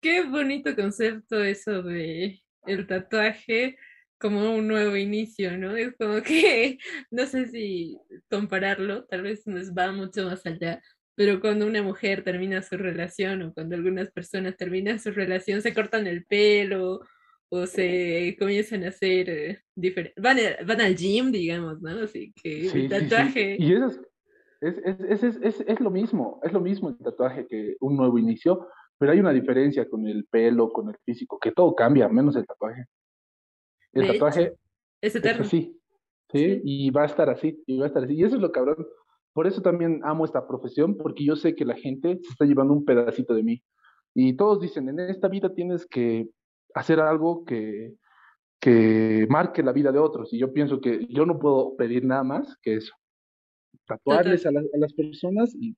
Qué 0.00 0.24
bonito 0.24 0.74
concepto 0.74 1.42
eso 1.42 1.82
de 1.82 2.42
el 2.66 2.86
tatuaje 2.86 3.76
como 4.18 4.54
un 4.54 4.68
nuevo 4.68 4.96
inicio, 4.96 5.58
¿no? 5.58 5.76
Es 5.76 5.96
como 5.96 6.22
que, 6.22 6.78
no 7.10 7.26
sé 7.26 7.48
si 7.48 7.98
compararlo, 8.30 9.04
tal 9.06 9.22
vez 9.22 9.46
nos 9.46 9.72
va 9.72 9.92
mucho 9.92 10.26
más 10.26 10.46
allá, 10.46 10.80
pero 11.14 11.40
cuando 11.40 11.66
una 11.66 11.82
mujer 11.82 12.24
termina 12.24 12.62
su 12.62 12.76
relación 12.76 13.42
o 13.42 13.52
cuando 13.52 13.74
algunas 13.76 14.10
personas 14.10 14.56
terminan 14.56 14.98
su 14.98 15.10
relación, 15.10 15.60
se 15.60 15.74
cortan 15.74 16.06
el 16.06 16.24
pelo 16.24 17.00
o 17.54 17.66
se 17.66 18.34
comienzan 18.38 18.82
a 18.84 18.88
hacer 18.88 19.28
eh, 19.28 19.62
diferentes, 19.74 20.22
van, 20.22 20.38
van, 20.66 20.80
al 20.80 20.96
gym, 20.96 21.30
digamos, 21.30 21.82
¿no? 21.82 21.90
Así 22.02 22.32
que 22.42 22.70
sí, 22.70 22.80
el 22.80 22.88
tatuaje... 22.88 23.56
Sí, 23.58 23.62
sí. 23.62 23.68
Y 23.68 23.72
eso 23.74 23.88
es, 24.62 24.78
es, 24.78 25.22
es, 25.22 25.36
es, 25.42 25.60
es, 25.66 25.80
lo 25.80 25.90
mismo, 25.90 26.40
es 26.42 26.52
lo 26.52 26.60
mismo 26.60 26.88
el 26.88 26.96
tatuaje 26.96 27.46
que 27.46 27.76
un 27.80 27.96
nuevo 27.96 28.18
inicio, 28.18 28.68
pero 28.96 29.12
hay 29.12 29.20
una 29.20 29.32
diferencia 29.32 29.86
con 29.86 30.06
el 30.06 30.24
pelo, 30.24 30.72
con 30.72 30.88
el 30.88 30.96
físico, 31.04 31.38
que 31.38 31.52
todo 31.52 31.74
cambia, 31.74 32.08
menos 32.08 32.36
el 32.36 32.46
tatuaje. 32.46 32.86
El 33.92 34.06
De 34.06 34.12
tatuaje 34.14 34.42
hecho, 34.44 34.54
es 35.02 35.16
eterno. 35.16 35.42
así, 35.42 35.78
¿sí? 36.30 36.38
¿sí? 36.38 36.60
Y 36.64 36.90
va 36.90 37.02
a 37.02 37.06
estar 37.06 37.28
así, 37.28 37.62
y 37.66 37.76
va 37.76 37.84
a 37.84 37.88
estar 37.88 38.04
así. 38.04 38.14
Y 38.14 38.24
eso 38.24 38.36
es 38.36 38.40
lo 38.40 38.50
cabrón 38.50 38.86
Por 39.34 39.46
eso 39.46 39.60
también 39.60 40.00
amo 40.04 40.24
esta 40.24 40.48
profesión, 40.48 40.96
porque 40.96 41.26
yo 41.26 41.36
sé 41.36 41.54
que 41.54 41.66
la 41.66 41.76
gente 41.76 42.18
se 42.22 42.30
está 42.30 42.46
llevando 42.46 42.72
un 42.72 42.86
pedacito 42.86 43.34
de 43.34 43.42
mí. 43.42 43.62
Y 44.14 44.36
todos 44.36 44.58
dicen, 44.58 44.88
en 44.88 45.00
esta 45.00 45.28
vida 45.28 45.52
tienes 45.52 45.86
que 45.86 46.30
hacer 46.74 47.00
algo 47.00 47.44
que, 47.44 47.94
que 48.60 49.26
marque 49.28 49.62
la 49.62 49.72
vida 49.72 49.92
de 49.92 49.98
otros. 49.98 50.32
Y 50.32 50.38
yo 50.38 50.52
pienso 50.52 50.80
que 50.80 51.06
yo 51.08 51.26
no 51.26 51.38
puedo 51.38 51.76
pedir 51.76 52.04
nada 52.04 52.24
más 52.24 52.56
que 52.62 52.74
eso. 52.76 52.94
Tatuarles 53.86 54.46
a, 54.46 54.50
a 54.50 54.78
las 54.78 54.92
personas 54.92 55.54
y 55.54 55.76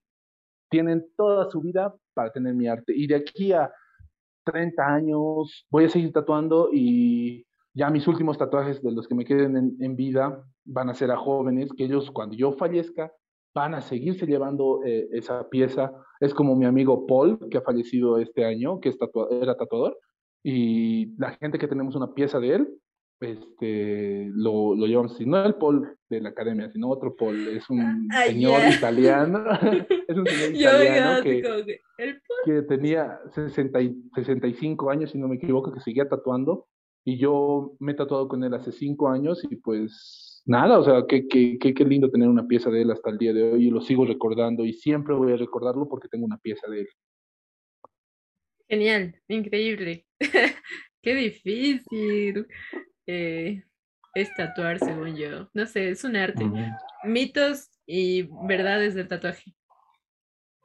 tienen 0.70 1.06
toda 1.16 1.50
su 1.50 1.60
vida 1.60 1.94
para 2.14 2.30
tener 2.32 2.54
mi 2.54 2.66
arte. 2.66 2.92
Y 2.94 3.06
de 3.06 3.16
aquí 3.16 3.52
a 3.52 3.72
30 4.44 4.82
años 4.84 5.66
voy 5.70 5.84
a 5.84 5.88
seguir 5.88 6.12
tatuando 6.12 6.68
y 6.72 7.46
ya 7.74 7.90
mis 7.90 8.06
últimos 8.06 8.38
tatuajes 8.38 8.82
de 8.82 8.92
los 8.92 9.08
que 9.08 9.14
me 9.14 9.24
queden 9.24 9.76
en, 9.80 9.96
vida 9.96 10.44
van 10.64 10.90
a 10.90 10.94
ser 10.94 11.10
a 11.10 11.16
jóvenes 11.16 11.70
que 11.76 11.84
ellos 11.84 12.10
cuando 12.10 12.36
yo 12.36 12.52
fallezca 12.52 13.12
van 13.54 13.74
a 13.74 13.80
seguirse 13.80 14.26
llevando 14.26 14.80
eh, 14.84 15.08
esa 15.12 15.48
pieza. 15.48 15.92
Es 16.20 16.34
como 16.34 16.56
mi 16.56 16.66
amigo 16.66 17.06
Paul, 17.06 17.38
que 17.50 17.58
ha 17.58 17.62
fallecido 17.62 18.18
este 18.18 18.44
año, 18.44 18.80
que 18.80 18.90
es 18.90 18.98
era 19.42 19.56
tatuador, 19.56 19.96
y 20.44 21.16
la 21.16 21.32
gente 21.40 21.58
que 21.58 21.66
tenemos 21.66 21.96
una 21.96 22.12
pieza 22.12 22.38
de 22.38 22.54
él, 22.54 22.68
este, 23.20 24.30
lo, 24.34 24.74
lo 24.74 24.86
llevamos 24.86 25.18
no 25.20 25.42
el 25.42 25.54
Paul 25.54 25.96
de 26.10 26.20
la 26.20 26.28
academia, 26.28 26.70
sino 26.70 26.90
otro 26.90 27.16
Paul, 27.16 27.48
es 27.48 27.68
un 27.70 28.08
señor 28.26 28.60
italiano, 28.70 29.42
es 30.08 30.16
un 30.16 30.26
señor 30.26 30.54
italiano 30.54 31.22
que, 31.22 31.42
que, 32.44 32.62
tenía 32.62 33.18
60 33.34 33.78
65 34.14 34.90
años, 34.90 35.10
si 35.10 35.18
no 35.18 35.28
me 35.28 35.36
equivoco, 35.36 35.72
que 35.72 35.80
seguía 35.80 36.06
tatuando, 36.06 36.66
y 37.06 37.16
yo 37.16 37.74
me 37.78 37.92
he 37.92 37.94
tatuado 37.94 38.28
con 38.28 38.44
él 38.44 38.52
hace 38.52 38.70
5 38.70 39.08
años, 39.08 39.42
y 39.48 39.56
pues 39.56 40.42
nada, 40.44 40.78
o 40.78 40.84
sea, 40.84 41.04
qué, 41.08 41.26
qué, 41.26 41.56
qué, 41.58 41.72
qué 41.72 41.84
lindo 41.86 42.10
tener 42.10 42.28
una 42.28 42.46
pieza 42.46 42.68
de 42.68 42.82
él 42.82 42.90
hasta 42.90 43.08
el 43.08 43.16
día 43.16 43.32
de 43.32 43.52
hoy, 43.52 43.68
y 43.68 43.70
lo 43.70 43.80
sigo 43.80 44.04
recordando, 44.04 44.66
y 44.66 44.74
siempre 44.74 45.14
voy 45.14 45.32
a 45.32 45.36
recordarlo 45.36 45.88
porque 45.88 46.08
tengo 46.08 46.26
una 46.26 46.36
pieza 46.36 46.68
de 46.70 46.80
él. 46.80 46.88
Genial, 48.68 49.14
increíble. 49.28 50.06
Qué 51.02 51.14
difícil 51.14 52.46
eh, 53.06 53.62
es 54.14 54.34
tatuar, 54.34 54.78
según 54.78 55.16
yo. 55.16 55.48
No 55.52 55.66
sé, 55.66 55.90
es 55.90 56.04
un 56.04 56.16
arte. 56.16 56.44
Mitos 57.04 57.70
y 57.86 58.28
verdades 58.46 58.94
del 58.94 59.08
tatuaje. 59.08 59.54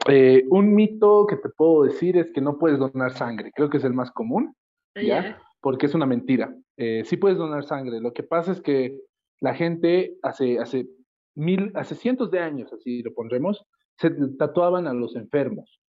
Eh, 0.08 0.46
un 0.50 0.74
mito 0.74 1.28
que 1.28 1.36
te 1.36 1.50
puedo 1.50 1.84
decir 1.84 2.18
es 2.18 2.32
que 2.32 2.42
no 2.42 2.58
puedes 2.58 2.80
donar 2.80 3.14
sangre. 3.14 3.52
Creo 3.54 3.70
que 3.70 3.78
es 3.78 3.84
el 3.84 3.94
más 3.94 4.12
común, 4.12 4.56
ah. 4.96 5.38
Porque 5.62 5.88
es 5.88 5.94
una 5.94 6.06
mentira. 6.06 6.56
Eh, 6.78 7.04
sí 7.06 7.18
puedes 7.18 7.38
donar 7.38 7.66
sangre. 7.66 8.00
Lo 8.00 8.14
que 8.14 8.24
pasa 8.24 8.54
es 8.54 8.62
que 8.62 8.98
la 9.42 9.54
gente 9.54 10.18
hace, 10.24 10.58
hace 10.60 10.88
mil, 11.36 11.74
hace 11.76 11.96
cientos 11.96 12.32
de 12.32 12.40
años, 12.40 12.72
así 12.72 13.04
lo 13.04 13.14
pondremos, 13.14 13.66
se 13.98 14.12
tatuaban 14.38 14.88
a 14.88 14.94
los 14.94 15.18
enfermos 15.18 15.82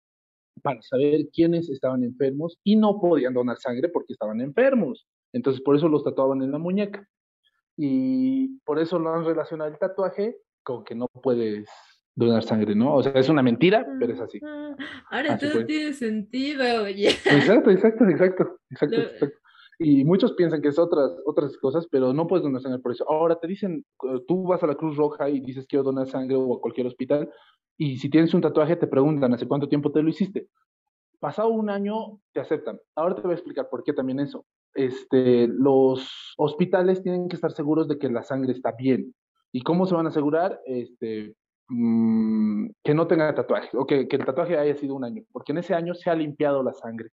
para 0.62 0.82
saber 0.82 1.28
quiénes 1.34 1.70
estaban 1.70 2.04
enfermos 2.04 2.58
y 2.64 2.76
no 2.76 3.00
podían 3.00 3.34
donar 3.34 3.58
sangre 3.58 3.90
porque 3.90 4.14
estaban 4.14 4.42
enfermos. 4.42 5.08
Entonces, 5.34 5.62
por 5.62 5.76
eso 5.76 5.88
los 5.88 6.04
tatuaban 6.04 6.42
en 6.42 6.52
la 6.52 6.58
muñeca. 6.58 7.08
Y 7.78 8.60
por 8.66 8.80
eso 8.80 9.00
lo 9.00 9.14
han 9.14 9.24
relacionado 9.24 9.72
el 9.72 9.80
tatuaje 9.80 10.36
con 10.64 10.84
que 10.84 10.96
no 10.96 11.08
puedes 11.08 11.70
donar 12.14 12.44
sangre, 12.44 12.76
¿no? 12.76 12.96
O 12.96 13.04
sea, 13.04 13.14
es 13.14 13.30
una 13.30 13.42
mentira, 13.42 13.88
pero 14.00 14.14
es 14.14 14.20
así. 14.20 14.40
Ahora 15.10 15.38
todo 15.38 15.66
tiene 15.66 15.94
sentido, 15.94 16.84
oye. 16.84 17.10
Exacto, 17.10 17.72
exacto, 17.72 18.06
exacto, 18.06 18.60
exacto, 18.70 19.28
Y 19.80 20.04
muchos 20.04 20.34
piensan 20.34 20.62
que 20.62 20.68
es 20.68 20.78
otras, 20.78 21.12
otras 21.26 21.58
cosas, 21.58 21.88
pero 21.90 22.12
no 22.12 22.28
puedes 22.28 22.44
donar 22.44 22.62
sangre 22.62 22.80
por 22.80 22.92
eso. 22.92 23.10
Ahora 23.10 23.40
te 23.40 23.48
dicen, 23.48 23.86
eh, 24.04 24.20
tú 24.28 24.44
vas 24.44 24.62
a 24.62 24.68
la 24.68 24.76
Cruz 24.76 24.98
Roja 24.98 25.30
y 25.30 25.40
dices 25.40 25.66
quiero 25.68 25.84
donar 25.84 26.08
sangre 26.08 26.36
o 26.36 26.58
a 26.58 26.62
cualquier 26.62 26.88
hospital, 26.88 27.32
y 27.80 27.98
si 27.98 28.10
tienes 28.12 28.36
un 28.36 28.42
tatuaje 28.42 28.76
te 28.76 28.86
preguntan 28.86 29.34
hace 29.34 29.48
cuánto 29.48 29.68
tiempo 29.68 29.92
te 29.92 30.04
lo 30.04 30.10
hiciste. 30.10 30.50
Pasado 31.20 31.50
un 31.50 31.72
año 31.72 32.20
te 32.32 32.40
aceptan. 32.40 32.80
Ahora 32.96 33.16
te 33.16 33.24
voy 33.24 33.32
a 33.32 33.36
explicar 33.36 33.70
por 33.70 33.84
qué 33.84 33.94
también 33.94 34.20
eso 34.20 34.46
este, 34.74 35.48
los 35.48 36.34
hospitales 36.38 37.02
tienen 37.02 37.28
que 37.28 37.36
estar 37.36 37.52
seguros 37.52 37.88
de 37.88 37.98
que 37.98 38.10
la 38.10 38.24
sangre 38.24 38.52
está 38.52 38.72
bien. 38.72 39.14
¿Y 39.52 39.62
cómo 39.62 39.86
se 39.86 39.96
van 39.96 40.06
a 40.06 40.10
asegurar? 40.10 40.62
Este, 40.66 41.36
mm, 41.70 42.68
que 42.84 42.94
no 42.94 43.08
tenga 43.08 43.34
tatuaje, 43.34 43.76
o 43.78 43.86
que, 43.86 44.08
el 44.10 44.26
tatuaje 44.26 44.58
haya 44.58 44.76
sido 44.76 44.96
un 44.96 45.04
año, 45.04 45.24
porque 45.32 45.52
en 45.52 45.60
ese 45.60 45.74
año 45.74 45.94
se 45.96 46.10
ha 46.10 46.16
limpiado 46.16 46.64
la 46.64 46.74
sangre. 46.74 47.10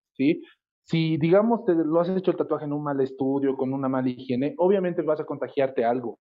Si, 0.85 1.17
digamos, 1.17 1.65
te 1.65 1.75
lo 1.75 2.01
has 2.01 2.09
hecho 2.11 2.31
el 2.31 2.37
tatuaje 2.37 2.65
en 2.65 2.73
un 2.73 2.85
mal 2.85 3.01
estudio, 3.01 3.57
con 3.57 3.73
una 3.73 3.89
mala 3.89 4.09
higiene, 4.09 4.55
obviamente 4.59 5.03
vas 5.03 5.21
a 5.21 5.25
contagiarte 5.25 5.85
algo. 5.85 6.19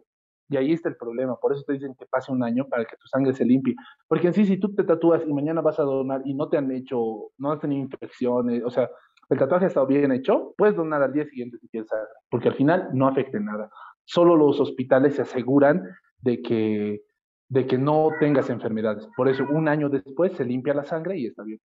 Y 0.49 0.57
ahí 0.57 0.73
está 0.73 0.89
el 0.89 0.95
problema. 0.95 1.35
Por 1.37 1.53
eso 1.53 1.63
te 1.65 1.73
dicen 1.73 1.95
que 1.95 2.05
pase 2.05 2.31
un 2.31 2.43
año 2.43 2.67
para 2.67 2.85
que 2.85 2.97
tu 2.97 3.07
sangre 3.07 3.33
se 3.33 3.45
limpie. 3.45 3.75
Porque 4.07 4.27
en 4.27 4.33
sí, 4.33 4.45
si 4.45 4.57
tú 4.57 4.73
te 4.75 4.83
tatúas 4.83 5.23
y 5.25 5.33
mañana 5.33 5.61
vas 5.61 5.79
a 5.79 5.83
donar 5.83 6.21
y 6.25 6.33
no 6.33 6.49
te 6.49 6.57
han 6.57 6.71
hecho, 6.71 7.31
no 7.37 7.51
has 7.51 7.59
tenido 7.59 7.81
infecciones, 7.81 8.63
o 8.63 8.69
sea, 8.69 8.89
el 9.29 9.39
tatuaje 9.39 9.65
ha 9.65 9.67
estado 9.69 9.87
bien 9.87 10.11
hecho, 10.11 10.53
puedes 10.57 10.75
donar 10.75 11.01
al 11.01 11.13
día 11.13 11.25
siguiente 11.25 11.57
si 11.57 11.67
quieres, 11.67 11.89
porque 12.29 12.49
al 12.49 12.55
final 12.55 12.89
no 12.93 13.07
afecte 13.07 13.39
nada. 13.39 13.69
Solo 14.03 14.35
los 14.35 14.59
hospitales 14.59 15.15
se 15.15 15.23
aseguran 15.23 15.83
de 16.19 16.41
que, 16.41 17.01
de 17.49 17.65
que 17.65 17.77
no 17.77 18.09
tengas 18.19 18.49
enfermedades. 18.49 19.07
Por 19.17 19.27
eso, 19.27 19.45
un 19.49 19.67
año 19.67 19.89
después 19.89 20.33
se 20.33 20.45
limpia 20.45 20.75
la 20.75 20.83
sangre 20.83 21.17
y 21.17 21.25
está 21.25 21.43
bien. 21.43 21.59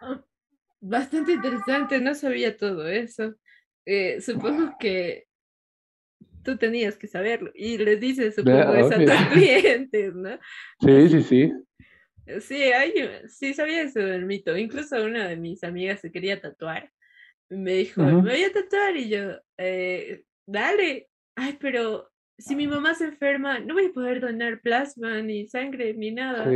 Ah, 0.00 0.20
bastante 0.80 1.32
interesante, 1.32 2.00
no 2.00 2.14
sabía 2.14 2.56
todo 2.56 2.88
eso. 2.88 3.34
Eh, 3.84 4.20
supongo 4.20 4.74
que 4.80 5.26
tú 6.42 6.56
tenías 6.56 6.96
que 6.96 7.06
saberlo 7.06 7.50
y 7.54 7.78
les 7.78 8.00
dices, 8.00 8.34
supongo, 8.34 8.74
eso 8.74 8.94
a 8.94 8.98
tus 8.98 9.32
clientes, 9.32 10.14
¿no? 10.14 10.38
Sí, 10.80 11.08
sí, 11.08 11.22
sí. 11.22 11.52
Sí, 12.40 12.62
hay, 12.62 12.92
sí, 13.28 13.54
sabía 13.54 13.82
eso 13.82 13.98
del 13.98 14.24
mito. 14.24 14.56
Incluso 14.56 15.02
una 15.02 15.26
de 15.28 15.36
mis 15.36 15.64
amigas 15.64 16.00
se 16.00 16.12
quería 16.12 16.40
tatuar. 16.40 16.90
Me 17.48 17.72
dijo, 17.72 18.02
me 18.02 18.30
voy 18.30 18.44
a 18.44 18.52
tatuar 18.52 18.96
y 18.96 19.08
yo, 19.08 19.32
eh, 19.58 20.24
dale. 20.46 21.08
Ay, 21.34 21.56
pero 21.60 22.10
si 22.38 22.56
mi 22.56 22.66
mamá 22.66 22.94
se 22.94 23.04
enferma, 23.04 23.58
no 23.58 23.74
voy 23.74 23.86
a 23.86 23.92
poder 23.92 24.20
donar 24.20 24.60
plasma, 24.60 25.20
ni 25.22 25.46
sangre, 25.46 25.94
ni 25.94 26.10
nada. 26.12 26.50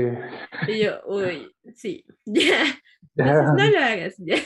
Y 0.69 0.85
yo, 0.85 1.01
uy, 1.07 1.55
sí, 1.75 2.05
ya. 2.25 2.65
no 3.17 3.71
lo 3.71 3.79
hagas, 3.79 4.15
ya. 4.19 4.37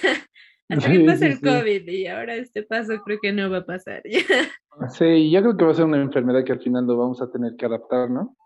Hasta 0.68 0.92
que 0.92 1.00
pase 1.00 1.26
el 1.26 1.40
COVID 1.40 1.88
y 1.88 2.06
ahora 2.06 2.34
este 2.34 2.62
paso 2.62 3.00
creo 3.04 3.18
que 3.20 3.32
no 3.32 3.50
va 3.50 3.58
a 3.58 3.66
pasar. 3.66 4.02
Sí, 4.90 5.28
yo 5.32 5.40
creo 5.40 5.56
que 5.56 5.64
va 5.64 5.72
a 5.72 5.74
ser 5.74 5.86
una 5.86 6.00
enfermedad 6.00 6.44
que 6.44 6.52
al 6.52 6.60
final 6.60 6.86
lo 6.86 6.96
vamos 6.96 7.20
a 7.20 7.28
tener 7.28 7.56
que 7.56 7.66
adaptar, 7.66 8.08
¿no? 8.08 8.36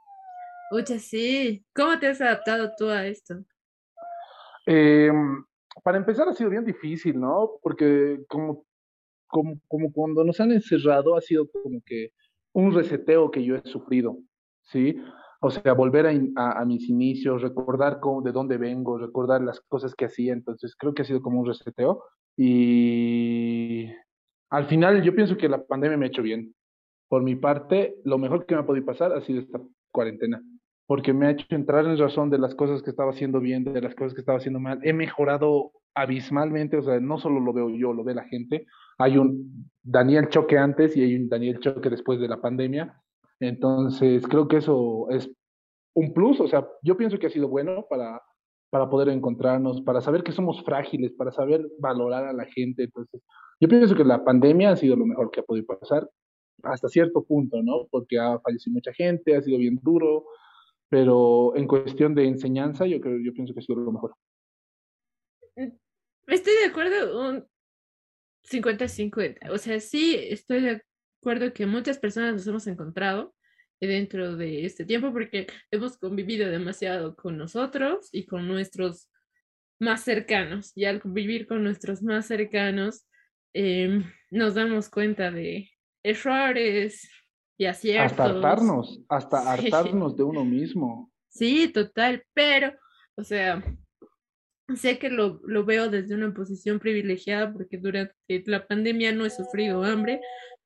Oye, 0.71 0.99
sí. 0.99 1.63
¿Cómo 1.75 1.99
te 1.99 2.07
has 2.07 2.23
adaptado 2.23 2.71
tú 2.79 2.89
a 2.89 3.07
esto? 3.07 3.35
Em, 4.65 5.45
para 5.85 5.99
empezar 5.99 6.27
ha 6.27 6.33
sido 6.33 6.49
bien 6.49 6.65
difícil, 6.65 7.21
¿no? 7.21 7.59
Porque 7.63 8.25
como, 8.29 8.65
como, 9.27 9.61
como 9.69 9.93
cuando 9.93 10.25
nos 10.25 10.41
han 10.41 10.53
encerrado 10.53 11.17
ha 11.17 11.21
sido 11.21 11.51
como 11.51 11.83
que 11.85 12.13
un 12.55 12.73
reseteo 12.73 13.31
que 13.31 13.45
yo 13.45 13.57
he 13.57 13.69
sufrido, 13.69 14.17
¿sí? 14.63 14.99
O 15.45 15.51
sea, 15.51 15.73
volver 15.73 16.07
a, 16.37 16.65
mis 16.65 16.89
inicios, 16.89 17.43
recordar 17.43 17.99
cómo, 18.01 18.23
de 18.23 18.31
dónde 18.31 18.59
vengo, 18.59 18.97
recordar 18.97 19.43
las 19.43 19.61
cosas 19.61 19.95
que 19.95 20.05
hacía, 20.05 20.33
entonces 20.33 20.77
creo 20.77 20.95
que 20.95 21.03
ha 21.03 21.05
sido 21.05 21.21
como 21.21 21.41
un 21.41 21.47
reseteo 21.47 22.05
y 22.37 23.89
al 24.51 24.67
final 24.67 25.03
yo 25.03 25.15
pienso 25.15 25.37
que 25.37 25.49
la 25.49 25.65
pandemia 25.65 25.97
me 25.99 26.07
ha 26.07 26.09
hecho 26.09 26.23
bien. 26.23 26.55
Por 27.09 27.23
mi 27.23 27.35
parte, 27.35 27.97
lo 28.05 28.19
mejor 28.19 28.47
que 28.47 28.55
me 28.55 28.61
ha 28.61 28.67
podido 28.67 28.87
pasar 28.87 29.13
ha 29.13 29.21
sido 29.21 29.41
esta 29.41 29.61
cuarentena 29.91 30.41
porque 30.87 31.13
me 31.13 31.27
ha 31.27 31.31
hecho 31.31 31.47
entrar 31.51 31.87
en 31.87 31.97
razón 31.97 32.29
de 32.29 32.39
las 32.39 32.55
cosas 32.55 32.83
que 32.83 32.91
estaba 32.91 33.13
haciendo 33.13 33.41
bien, 33.41 33.65
de 33.65 33.81
las 33.81 33.95
cosas 33.95 34.15
que 34.15 34.21
estaba 34.21 34.37
haciendo 34.39 34.61
mal. 34.61 34.79
He 34.83 34.93
mejorado 34.93 35.73
abismalmente, 35.95 36.77
o 36.77 36.83
sea, 36.83 37.01
no 37.01 37.19
solo 37.19 37.41
lo 37.41 37.53
veo 37.53 37.71
yo, 37.71 37.93
lo 37.93 38.05
ve 38.05 38.15
la 38.15 38.25
gente. 38.25 38.67
Hay 38.99 39.17
un 39.17 39.71
Daniel 39.83 40.29
Choque 40.29 40.59
antes 40.59 40.97
y 40.97 41.03
hay 41.03 41.17
un 41.17 41.29
Daniel 41.29 41.61
Choque 41.61 41.89
después 41.89 42.21
de 42.21 42.29
la 42.29 42.41
pandemia. 42.41 43.02
Entonces, 43.43 44.25
creo 44.29 44.47
que 44.47 44.59
eso 44.59 45.11
es 45.11 45.29
un 45.95 46.15
plus, 46.15 46.39
o 46.41 46.47
sea, 46.47 46.65
yo 46.83 46.97
pienso 46.97 47.19
que 47.19 47.27
ha 47.27 47.31
sido 47.31 47.49
bueno 47.49 47.85
para, 47.91 48.23
para 48.71 48.89
poder 48.89 49.09
encontrarnos, 49.09 49.83
para 49.83 50.01
saber 50.01 50.23
que 50.23 50.31
somos 50.31 50.63
frágiles, 50.65 51.13
para 51.13 51.33
saber 51.33 51.69
valorar 51.81 52.25
a 52.25 52.33
la 52.33 52.45
gente. 52.45 52.85
Entonces, 52.85 53.21
yo 53.61 53.69
pienso 53.69 53.97
que 53.97 54.05
la 54.05 54.25
pandemia 54.25 54.71
ha 54.71 54.77
sido 54.77 54.95
lo 54.95 55.07
mejor 55.07 55.33
que 55.33 55.41
ha 55.41 55.43
podido 55.43 55.67
pasar 55.67 56.09
hasta 56.63 56.89
cierto 56.89 57.25
punto, 57.25 57.61
¿no? 57.65 57.89
Porque 57.91 58.17
ha 58.17 58.39
fallecido 58.39 58.75
mucha 58.75 58.93
gente, 58.93 59.35
ha 59.35 59.43
sido 59.43 59.59
bien 59.59 59.77
duro, 59.83 60.25
pero 60.89 61.57
en 61.57 61.67
cuestión 61.67 62.15
de 62.15 62.27
enseñanza, 62.27 62.87
yo 62.87 63.01
creo, 63.01 63.19
yo 63.19 63.33
pienso 63.33 63.53
que 63.53 63.59
ha 63.59 63.65
sido 63.65 63.81
lo 63.81 63.91
mejor. 63.91 64.15
Mm, 65.57 65.71
estoy 66.29 66.53
de 66.63 66.67
acuerdo 66.71 67.29
un 67.29 67.45
50-50. 68.45 69.51
O 69.51 69.59
sea, 69.59 69.81
sí, 69.81 70.15
estoy 70.17 70.61
de 70.61 70.83
acuerdo 71.23 71.53
que 71.53 71.67
muchas 71.67 71.99
personas 71.99 72.35
nos 72.35 72.47
hemos 72.47 72.67
encontrado 72.67 73.35
dentro 73.81 74.37
de 74.37 74.65
este 74.65 74.85
tiempo 74.85 75.13
porque 75.13 75.47
hemos 75.71 75.97
convivido 75.97 76.51
demasiado 76.51 77.15
con 77.15 77.37
nosotros 77.37 78.09
y 78.13 78.27
con 78.27 78.49
nuestros 78.49 79.09
más 79.81 80.03
cercanos. 80.03 80.73
Y 80.77 80.85
al 80.85 81.01
convivir 81.01 81.47
con 81.47 81.63
nuestros 81.63 82.03
más 82.03 82.27
cercanos, 82.27 83.07
em, 83.55 84.05
nos 84.31 84.55
damos 84.55 84.89
cuenta 84.89 85.31
de 85.31 85.71
errores, 86.05 87.09
y 87.59 87.67
aciertos. 87.67 88.13
Hasta 88.13 88.25
hartarnos, 88.25 89.01
hasta 89.09 89.37
hartarnos 89.53 90.17
de 90.17 90.23
uno 90.25 90.45
mismo. 90.45 91.13
Sí, 91.29 91.69
total, 91.69 92.25
pero, 92.35 92.73
o 93.15 93.25
sea, 93.25 93.63
sé 94.75 94.99
que 94.99 95.09
lo, 95.09 95.41
lo 95.45 95.65
veo 95.65 95.89
desde 95.89 96.15
una 96.15 96.33
posición 96.35 96.79
privilegiada 96.79 97.53
porque 97.53 97.79
durante 97.79 98.43
la 98.47 98.67
pandemia 98.67 99.13
no 99.13 99.25
he 99.25 99.31
sufrido 99.31 99.83
hambre, 99.85 100.21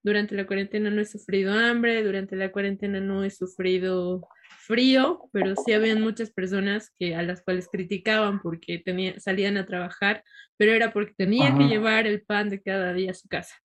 durante 0.06 0.36
la 0.36 0.46
cuarentena 0.46 0.88
no 0.88 1.00
he 1.00 1.04
sufrido 1.04 1.52
hambre, 1.52 2.04
durante 2.04 2.36
la 2.36 2.52
cuarentena 2.52 3.00
no 3.00 3.24
he 3.24 3.30
sufrido 3.30 4.28
frío, 4.60 5.28
pero 5.32 5.54
sí 5.56 5.72
habían 5.72 6.00
muchas 6.00 6.30
personas 6.30 6.92
que 6.96 7.16
a 7.16 7.22
las 7.22 7.42
cuales 7.42 7.68
criticaban 7.68 8.40
porque 8.40 8.78
tenía, 8.78 9.18
salían 9.18 9.56
a 9.56 9.66
trabajar, 9.66 10.22
pero 10.56 10.72
era 10.72 10.92
porque 10.92 11.12
tenían 11.16 11.58
que 11.58 11.64
llevar 11.64 12.06
el 12.06 12.22
pan 12.22 12.50
de 12.50 12.62
cada 12.62 12.92
día 12.92 13.10
a 13.10 13.14
su 13.14 13.26
casa. 13.26 13.56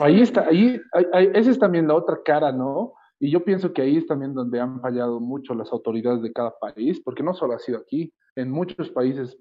ahí 0.00 0.22
está, 0.22 0.48
ahí, 0.48 0.80
ahí, 1.12 1.30
esa 1.34 1.50
es 1.50 1.58
también 1.58 1.88
la 1.88 1.94
otra 1.94 2.20
cara, 2.24 2.50
¿no? 2.50 2.94
Y 3.20 3.30
yo 3.30 3.44
pienso 3.44 3.70
que 3.74 3.82
ahí 3.82 3.98
es 3.98 4.06
también 4.06 4.32
donde 4.32 4.58
han 4.58 4.80
fallado 4.80 5.20
mucho 5.20 5.54
las 5.54 5.70
autoridades 5.72 6.22
de 6.22 6.32
cada 6.32 6.58
país, 6.58 7.02
porque 7.04 7.22
no 7.22 7.34
solo 7.34 7.52
ha 7.52 7.58
sido 7.58 7.76
aquí, 7.76 8.14
en 8.34 8.50
muchos 8.50 8.88
países 8.88 9.38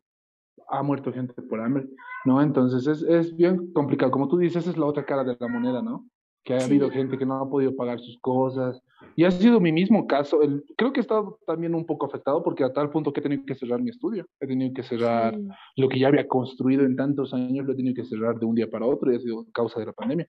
ha 0.69 0.83
muerto 0.83 1.11
gente 1.11 1.33
por 1.41 1.61
hambre, 1.61 1.87
¿no? 2.25 2.41
Entonces 2.41 2.87
es, 2.87 3.03
es 3.03 3.35
bien 3.35 3.71
complicado. 3.73 4.11
Como 4.11 4.27
tú 4.27 4.37
dices, 4.37 4.63
esa 4.63 4.71
es 4.71 4.77
la 4.77 4.85
otra 4.85 5.05
cara 5.05 5.23
de 5.23 5.35
la 5.39 5.47
moneda, 5.47 5.81
¿no? 5.81 6.05
Que 6.43 6.55
ha 6.55 6.63
habido 6.63 6.89
gente 6.89 7.17
que 7.17 7.25
no 7.25 7.35
ha 7.35 7.49
podido 7.49 7.75
pagar 7.75 7.99
sus 7.99 8.19
cosas. 8.19 8.81
Y 9.15 9.23
ha 9.23 9.31
sido 9.31 9.59
mi 9.59 9.71
mismo 9.71 10.07
caso. 10.07 10.41
El, 10.41 10.63
creo 10.75 10.91
que 10.91 10.99
he 10.99 11.01
estado 11.01 11.39
también 11.45 11.73
un 11.73 11.85
poco 11.85 12.05
afectado 12.05 12.43
porque 12.43 12.63
a 12.63 12.73
tal 12.73 12.89
punto 12.89 13.13
que 13.13 13.21
he 13.21 13.23
tenido 13.23 13.45
que 13.45 13.55
cerrar 13.55 13.81
mi 13.81 13.91
estudio. 13.91 14.25
He 14.39 14.47
tenido 14.47 14.73
que 14.73 14.83
cerrar 14.83 15.37
lo 15.77 15.87
que 15.87 15.99
ya 15.99 16.07
había 16.07 16.27
construido 16.27 16.83
en 16.83 16.95
tantos 16.95 17.33
años, 17.33 17.65
lo 17.65 17.73
he 17.73 17.75
tenido 17.75 17.95
que 17.95 18.03
cerrar 18.03 18.39
de 18.39 18.45
un 18.45 18.55
día 18.55 18.69
para 18.69 18.85
otro 18.85 19.11
y 19.11 19.15
ha 19.15 19.19
sido 19.19 19.45
causa 19.53 19.79
de 19.79 19.85
la 19.85 19.93
pandemia. 19.93 20.27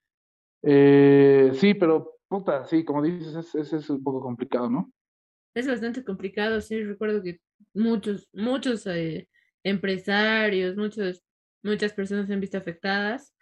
Eh, 0.62 1.50
sí, 1.54 1.74
pero 1.74 2.14
puta, 2.28 2.64
sí, 2.64 2.84
como 2.84 3.02
dices, 3.02 3.54
es, 3.54 3.72
es, 3.72 3.90
un 3.90 4.02
poco 4.02 4.20
complicado, 4.20 4.70
¿no? 4.70 4.90
Es 5.54 5.68
bastante 5.68 6.02
complicado, 6.02 6.60
sí, 6.60 6.82
recuerdo 6.82 7.22
que 7.22 7.38
muchos, 7.74 8.28
muchos 8.32 8.86
eh, 8.86 9.28
empresarios, 9.64 10.76
muchos, 10.76 11.22
muchas 11.62 11.92
personas 11.92 12.26
se 12.26 12.34
han 12.34 12.40
visto 12.40 12.58
afectadas. 12.58 13.34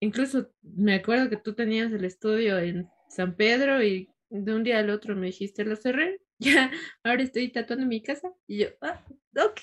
Incluso 0.00 0.50
me 0.62 0.94
acuerdo 0.94 1.28
que 1.28 1.36
tú 1.36 1.54
tenías 1.54 1.92
el 1.92 2.04
estudio 2.04 2.58
en 2.58 2.88
San 3.08 3.36
Pedro 3.36 3.82
y 3.82 4.08
de 4.30 4.54
un 4.54 4.64
día 4.64 4.78
al 4.78 4.90
otro 4.90 5.14
me 5.14 5.26
dijiste, 5.26 5.64
lo 5.64 5.76
cerré, 5.76 6.20
ya, 6.38 6.70
ahora 7.02 7.22
estoy 7.22 7.50
tatuando 7.50 7.82
en 7.82 7.88
mi 7.88 8.02
casa. 8.02 8.32
Y 8.46 8.58
yo, 8.58 8.68
ah, 8.80 9.04
ok, 9.36 9.60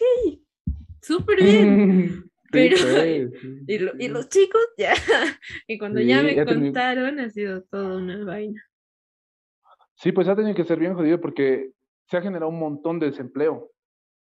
súper 1.01 1.43
bien. 1.43 2.27
Pero, 2.51 2.75
pues, 2.81 3.31
y, 3.99 4.07
los 4.09 4.27
chicos, 4.27 4.61
ya. 4.77 4.93
Y 5.67 5.77
cuando 5.77 6.01
ya 6.01 6.21
me 6.21 6.43
contaron, 6.43 7.19
ha 7.19 7.29
sido 7.29 7.63
toda 7.63 7.95
una 7.95 8.25
vaina. 8.25 8.61
Sí, 9.95 10.11
pues 10.11 10.27
ha 10.27 10.35
tenido 10.35 10.53
que 10.53 10.65
ser 10.65 10.77
bien 10.77 10.93
jodido 10.93 11.21
porque 11.21 11.71
se 12.07 12.17
ha 12.17 12.21
generado 12.21 12.49
un 12.49 12.59
montón 12.59 12.99
de 12.99 13.07
desempleo, 13.07 13.71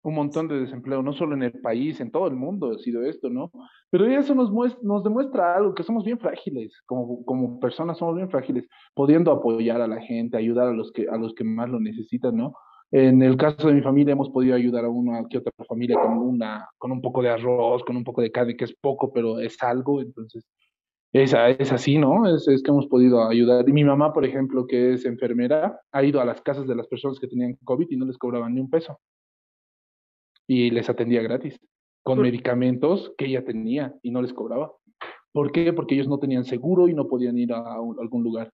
un 0.03 0.15
montón 0.15 0.47
de 0.49 0.59
desempleo, 0.59 1.01
no 1.01 1.13
solo 1.13 1.33
en 1.33 1.43
el 1.43 1.53
país, 1.61 1.99
en 2.01 2.11
todo 2.11 2.27
el 2.27 2.35
mundo 2.35 2.71
ha 2.71 2.77
sido 2.77 3.03
esto, 3.03 3.29
¿no? 3.29 3.51
Pero 3.89 4.05
eso 4.05 4.35
nos, 4.35 4.51
nos 4.83 5.03
demuestra 5.03 5.55
algo, 5.55 5.73
que 5.73 5.83
somos 5.83 6.03
bien 6.03 6.19
frágiles, 6.19 6.81
como, 6.85 7.23
como 7.23 7.59
personas 7.59 7.97
somos 7.97 8.15
bien 8.15 8.29
frágiles, 8.29 8.67
pudiendo 8.93 9.31
apoyar 9.31 9.81
a 9.81 9.87
la 9.87 10.01
gente, 10.01 10.37
ayudar 10.37 10.67
a 10.67 10.73
los 10.73 10.91
que, 10.91 11.07
a 11.09 11.17
los 11.17 11.33
que 11.33 11.45
más 11.45 11.69
lo 11.69 11.79
necesitan, 11.79 12.35
¿no? 12.35 12.53
En 12.91 13.23
el 13.23 13.37
caso 13.37 13.69
de 13.69 13.73
mi 13.73 13.81
familia 13.81 14.11
hemos 14.11 14.29
podido 14.29 14.55
ayudar 14.55 14.85
a 14.85 14.89
una 14.89 15.25
que 15.27 15.39
otra 15.39 15.51
familia 15.67 15.99
con, 15.99 16.17
una, 16.17 16.69
con 16.77 16.91
un 16.91 17.01
poco 17.01 17.23
de 17.23 17.29
arroz, 17.29 17.83
con 17.83 17.95
un 17.95 18.03
poco 18.03 18.21
de 18.21 18.31
carne, 18.31 18.55
que 18.55 18.65
es 18.65 18.75
poco, 18.75 19.11
pero 19.11 19.39
es 19.39 19.61
algo, 19.63 20.01
entonces 20.01 20.45
es, 21.13 21.33
es 21.59 21.71
así, 21.71 21.97
¿no? 21.97 22.27
Es, 22.27 22.47
es, 22.47 22.61
que 22.61 22.71
hemos 22.71 22.87
podido 22.87 23.27
ayudar. 23.27 23.67
Y 23.69 23.73
mi 23.73 23.83
mamá, 23.83 24.11
por 24.13 24.25
ejemplo, 24.25 24.67
que 24.67 24.93
es 24.93 25.05
enfermera, 25.05 25.79
ha 25.91 26.03
ido 26.03 26.19
a 26.19 26.25
las 26.25 26.41
casas 26.41 26.67
de 26.67 26.75
las 26.75 26.87
personas 26.87 27.19
que 27.19 27.27
tenían 27.27 27.55
COVID 27.63 27.87
y 27.89 27.97
no 27.97 28.05
les 28.05 28.17
cobraban 28.17 28.53
ni 28.53 28.61
un 28.61 28.69
peso. 28.69 28.99
Y 30.47 30.71
les 30.71 30.89
atendía 30.89 31.21
gratis, 31.21 31.57
con 32.03 32.19
medicamentos 32.19 33.13
que 33.17 33.25
ella 33.25 33.45
tenía 33.45 33.93
y 34.01 34.11
no 34.11 34.21
les 34.21 34.33
cobraba. 34.33 34.73
¿Por 35.31 35.51
qué? 35.51 35.73
Porque 35.73 35.95
ellos 35.95 36.07
no 36.07 36.19
tenían 36.19 36.45
seguro 36.45 36.87
y 36.87 36.93
no 36.93 37.07
podían 37.07 37.37
ir 37.37 37.53
a, 37.53 37.75
algún 37.75 38.23
lugar. 38.23 38.51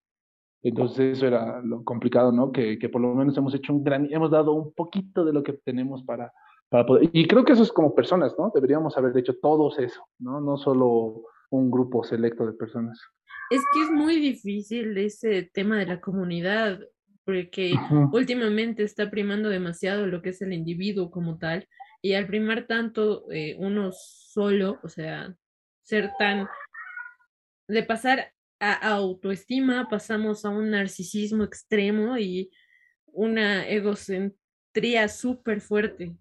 Entonces 0.62 1.18
eso 1.18 1.28
era 1.28 1.62
lo 1.62 1.84
complicado, 1.84 2.32
¿no? 2.32 2.52
Que, 2.52 2.78
que, 2.78 2.90
por 2.90 3.02
lo 3.02 3.16
menos 3.16 3.38
hemos 3.38 3.54
hecho 3.56 3.74
un 3.74 3.84
gran, 3.84 4.08
hemos 4.12 4.32
dado 4.32 4.54
un 4.54 4.74
poquito 4.74 5.26
de 5.26 5.34
lo 5.34 5.44
que 5.44 5.54
tenemos 5.54 6.04
para, 6.04 6.32
para 6.70 6.86
poder. 6.86 7.10
Y 7.12 7.28
creo 7.28 7.44
que 7.44 7.54
eso 7.54 7.64
es 7.64 7.72
como 7.72 7.96
personas, 7.96 8.36
¿no? 8.38 8.52
Deberíamos 8.54 8.98
haber 8.98 9.18
hecho 9.18 9.38
todos 9.42 9.80
eso, 9.80 10.02
¿no? 10.20 10.40
No 10.40 10.58
solo 10.58 11.24
un 11.50 11.72
grupo 11.72 12.04
selecto 12.04 12.46
de 12.46 12.54
personas. 12.54 13.00
Es 13.50 13.62
que 13.74 13.82
es 13.82 13.92
muy 13.92 14.20
difícil 14.20 14.98
ese 14.98 15.50
tema 15.54 15.78
de 15.78 15.88
la 15.88 16.00
comunidad, 16.00 16.80
porque 17.26 17.74
últimamente 18.12 18.84
está 18.84 19.10
primando 19.10 19.50
demasiado 19.50 20.06
lo 20.06 20.22
que 20.22 20.30
es 20.30 20.42
el 20.42 20.54
individuo 20.54 21.10
como 21.10 21.38
tal, 21.38 21.68
y 22.02 22.14
al 22.14 22.28
primar 22.28 22.68
tanto 22.68 23.32
eh, 23.32 23.56
uno 23.58 23.92
solo, 23.92 24.80
o 24.84 24.90
sea, 24.90 25.36
ser 25.84 26.12
tan... 26.18 26.48
de 27.68 27.84
pasar 27.84 28.34
a 28.60 28.74
autoestima, 28.74 29.88
pasamos 29.90 30.46
a 30.46 30.50
un 30.50 30.72
narcisismo 30.72 31.44
extremo 31.44 32.18
y 32.18 32.52
una 33.08 33.68
egocentría 33.68 35.08
súper 35.08 35.62
fuerte. 35.62 36.16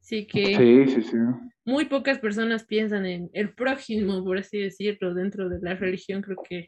Así 0.00 0.26
que 0.26 0.56
sí, 0.56 0.94
sí, 0.94 1.02
sí 1.02 1.16
muy 1.68 1.84
pocas 1.84 2.18
personas 2.18 2.64
piensan 2.64 3.04
en 3.04 3.30
el 3.34 3.52
prójimo, 3.52 4.24
por 4.24 4.38
así 4.38 4.58
decirlo, 4.58 5.12
dentro 5.12 5.50
de 5.50 5.58
la 5.60 5.74
religión, 5.74 6.22
creo 6.22 6.38
que 6.48 6.64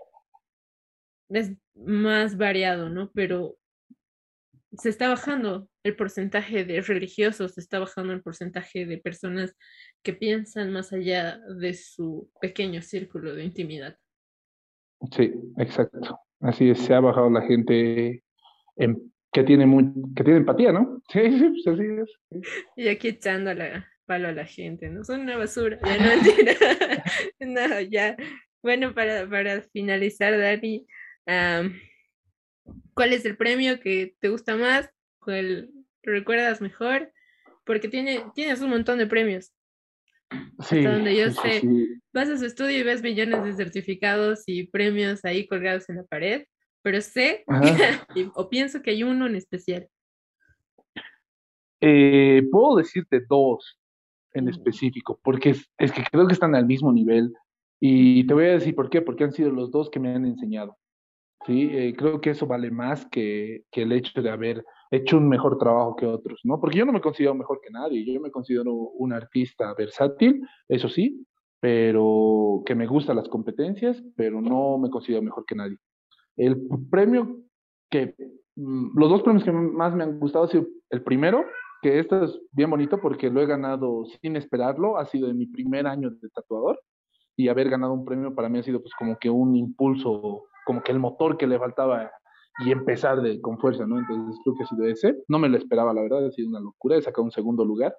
es 1.31 1.53
más 1.75 2.37
variado, 2.37 2.91
¿no? 2.91 3.11
Pero 3.15 3.57
se 4.73 4.89
está 4.89 5.09
bajando 5.09 5.69
el 5.83 5.97
porcentaje 5.97 6.65
de 6.65 6.81
religiosos, 6.81 7.55
se 7.55 7.61
está 7.61 7.79
bajando 7.79 8.13
el 8.13 8.23
porcentaje 8.23 8.87
de 8.87 8.99
personas 8.99 9.57
que 10.03 10.13
piensan 10.13 10.73
más 10.73 10.93
allá 10.93 11.39
de 11.59 11.75
su 11.75 12.31
pequeño 12.41 12.83
círculo 12.83 13.35
de 13.35 13.45
intimidad. 13.45 13.97
Sí, 15.17 15.33
exacto. 15.59 16.21
Así 16.41 16.71
es, 16.71 16.79
se 16.79 16.95
ha 16.95 17.01
bajado 17.01 17.31
la 17.31 17.43
gente 17.43 18.23
en, 18.77 19.13
que 19.33 19.45
tiene 19.45 19.67
muy, 19.67 19.93
que 20.15 20.25
tiene 20.25 20.41
empatía, 20.41 20.73
¿no? 20.73 21.03
Sí, 21.13 21.21
sí, 21.39 21.49
pues 21.49 21.67
así 21.67 21.85
es. 22.03 22.45
Y 22.77 22.89
aquí 22.89 23.09
echando 23.09 23.53
la, 23.53 23.87
palo 24.07 24.29
a 24.29 24.33
la 24.33 24.45
gente, 24.45 24.89
¿no? 24.89 25.05
Son 25.05 25.21
una 25.21 25.37
basura, 25.37 25.79
ya 25.85 25.99
no 25.99 27.69
no, 27.69 27.81
ya. 27.81 28.17
Bueno, 28.63 28.95
para, 28.95 29.29
para 29.29 29.63
finalizar, 29.63 30.39
Dani, 30.39 30.87
¿cuál 32.95 33.13
es 33.13 33.25
el 33.25 33.37
premio 33.37 33.81
que 33.81 34.15
te 34.21 34.29
gusta 34.29 34.57
más? 34.57 34.91
¿Cuál 35.21 35.71
recuerdas 36.03 36.61
mejor? 36.61 37.13
Porque 37.65 37.89
tiene, 37.89 38.25
tienes 38.35 38.61
un 38.61 38.71
montón 38.71 38.99
de 38.99 39.07
premios. 39.07 39.53
Sí, 40.61 40.83
donde 40.83 41.17
yo 41.17 41.31
sé, 41.31 41.63
vas 42.13 42.29
a 42.29 42.39
su 42.39 42.45
estudio 42.45 42.79
y 42.79 42.83
ves 42.85 43.03
millones 43.03 43.43
de 43.45 43.53
certificados 43.53 44.45
y 44.47 44.69
premios 44.69 45.25
ahí 45.25 45.47
colgados 45.47 45.89
en 45.89 45.97
la 45.97 46.05
pared, 46.05 46.45
pero 46.83 47.01
sé 47.01 47.45
o 48.35 48.49
pienso 48.49 48.81
que 48.81 48.91
hay 48.91 49.03
uno 49.03 49.27
en 49.27 49.35
especial. 49.35 49.89
Eh, 51.81 52.43
puedo 52.53 52.77
decirte 52.77 53.23
dos 53.29 53.81
en 54.33 54.49
específico, 54.49 55.19
porque 55.23 55.51
es, 55.51 55.69
es, 55.79 55.91
que 55.91 56.05
creo 56.05 56.27
que 56.27 56.35
están 56.35 56.55
al 56.55 56.67
mismo 56.67 56.93
nivel. 56.93 57.33
Y 57.81 58.27
te 58.27 58.35
voy 58.35 58.45
a 58.45 58.53
decir 58.53 58.75
por 58.75 58.91
qué, 58.91 59.01
porque 59.01 59.25
han 59.25 59.33
sido 59.33 59.51
los 59.51 59.71
dos 59.71 59.91
que 59.91 59.99
me 59.99 60.15
han 60.15 60.27
enseñado. 60.27 60.77
¿Sí? 61.47 61.71
Eh, 61.73 61.95
creo 61.97 62.21
que 62.21 62.31
eso 62.31 62.47
vale 62.47 62.71
más 62.71 63.07
que, 63.07 63.65
que, 63.71 63.83
el 63.83 63.93
hecho 63.93 64.23
de 64.23 64.31
haber 64.31 64.65
hecho 64.91 65.17
un 65.17 65.29
mejor 65.29 65.59
trabajo 65.59 65.97
que 65.97 66.07
otros, 66.07 66.41
¿no? 66.45 66.61
Porque 66.61 66.79
yo 66.79 66.85
no 66.85 66.93
me 66.93 67.01
considero 67.01 67.35
mejor 67.35 67.61
que 67.63 67.71
nadie, 67.71 68.05
yo 68.05 68.21
me 68.21 68.31
considero 68.31 68.73
un 68.73 69.13
artista 69.13 69.73
versátil, 69.75 70.43
eso 70.69 70.89
sí, 70.89 71.27
pero 71.61 72.63
que 72.65 72.75
me 72.75 72.87
gustan 72.87 73.17
las 73.17 73.29
competencias, 73.29 74.03
pero 74.17 74.41
no 74.41 74.79
me 74.79 74.91
considero 74.91 75.23
mejor 75.23 75.45
que 75.45 75.55
nadie. 75.55 75.77
El 76.37 76.67
premio 76.91 77.43
que, 77.91 78.15
mm, 78.57 78.99
los 78.99 79.11
dos 79.11 79.23
premios 79.23 79.45
que 79.45 79.53
más 79.53 79.95
me 79.95 80.05
han 80.05 80.19
gustado 80.19 80.47
ha 80.47 80.49
sido 80.49 80.67
el 80.89 81.03
primero, 81.03 81.45
que 81.83 81.99
esto 81.99 82.25
es 82.25 82.39
bien 82.53 82.71
bonito 82.71 83.01
porque 83.01 83.31
lo 83.31 83.41
he 83.41 83.47
ganado 83.47 84.05
sin 84.21 84.37
esperarlo, 84.37 84.97
ha 84.99 85.07
sido 85.07 85.29
de 85.29 85.35
mi 85.35 85.47
primer 85.47 85.87
año 85.87 86.11
de 86.11 86.29
tatuador 86.31 86.81
y 87.37 87.49
haber 87.49 87.71
ganado 87.71 87.93
un 87.93 88.05
premio 88.05 88.35
para 88.35 88.49
mí 88.49 88.59
ha 88.59 88.63
sido 88.63 88.81
pues 88.81 88.95
como 88.95 89.19
que 89.19 89.31
un 89.31 89.57
impulso, 89.57 90.45
como 90.65 90.83
que 90.83 90.93
el 90.93 90.99
motor 90.99 91.37
que 91.37 91.47
le 91.47 91.59
faltaba 91.59 92.11
y 92.65 92.73
empezar 92.73 93.23
de, 93.23 93.41
con 93.41 93.59
fuerza, 93.59 93.87
¿no? 93.87 93.99
Entonces 93.99 94.39
creo 94.45 94.55
que 94.57 94.65
ha 94.65 94.67
sido 94.67 94.85
ese, 94.87 95.17
no 95.29 95.39
me 95.39 95.49
lo 95.49 95.57
esperaba 95.57 95.95
la 95.95 96.03
verdad, 96.03 96.27
ha 96.27 96.31
sido 96.31 96.49
una 96.49 96.61
locura, 96.61 96.97
he 96.97 97.03
sacado 97.03 97.25
un 97.25 97.31
segundo 97.31 97.65
lugar. 97.65 97.95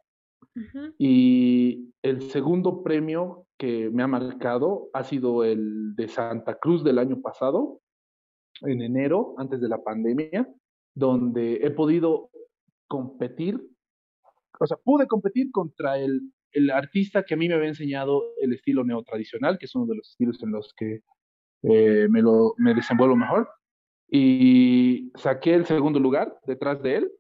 Y 0.98 1.94
el 2.02 2.30
segundo 2.30 2.84
premio 2.84 3.46
que 3.58 3.90
me 3.92 4.04
ha 4.04 4.08
marcado 4.08 4.90
ha 4.94 5.04
sido 5.04 5.44
el 5.44 5.96
de 5.96 6.08
Santa 6.08 6.56
Cruz 6.56 6.84
del 6.84 7.00
año 7.00 7.22
pasado, 7.22 7.80
en 8.62 8.82
enero, 8.82 9.34
antes 9.38 9.62
de 9.62 9.70
la 9.70 9.82
pandemia, 9.82 10.48
donde 10.94 11.60
he 11.64 11.72
podido 11.72 12.30
competir 12.88 13.62
o 14.62 14.68
sea, 14.68 14.78
pude 14.78 15.08
competir 15.08 15.52
contra 15.52 15.98
el, 15.98 16.32
el 16.52 16.70
artista 16.70 17.24
que 17.24 17.34
a 17.34 17.38
mí 17.38 17.48
me 17.48 17.56
había 17.56 17.70
enseñado 17.70 18.22
el 18.40 18.54
estilo 18.54 18.84
neotradicional, 18.84 19.58
que 19.58 19.66
es 19.66 19.74
uno 19.74 19.88
de 19.88 19.96
los 19.96 20.12
estilos 20.12 20.42
en 20.44 20.52
los 20.52 20.72
que 20.78 21.00
eh, 21.64 22.08
me, 22.10 22.22
lo, 22.22 22.54
me 22.58 22.74
desenvuelvo 22.74 23.16
mejor. 23.16 23.50
y 24.10 25.12
saqué 25.16 25.54
el 25.54 25.66
segundo 25.66 26.00
lugar 26.00 26.38
detrás 26.46 26.82
de 26.82 26.98
él 26.98 27.12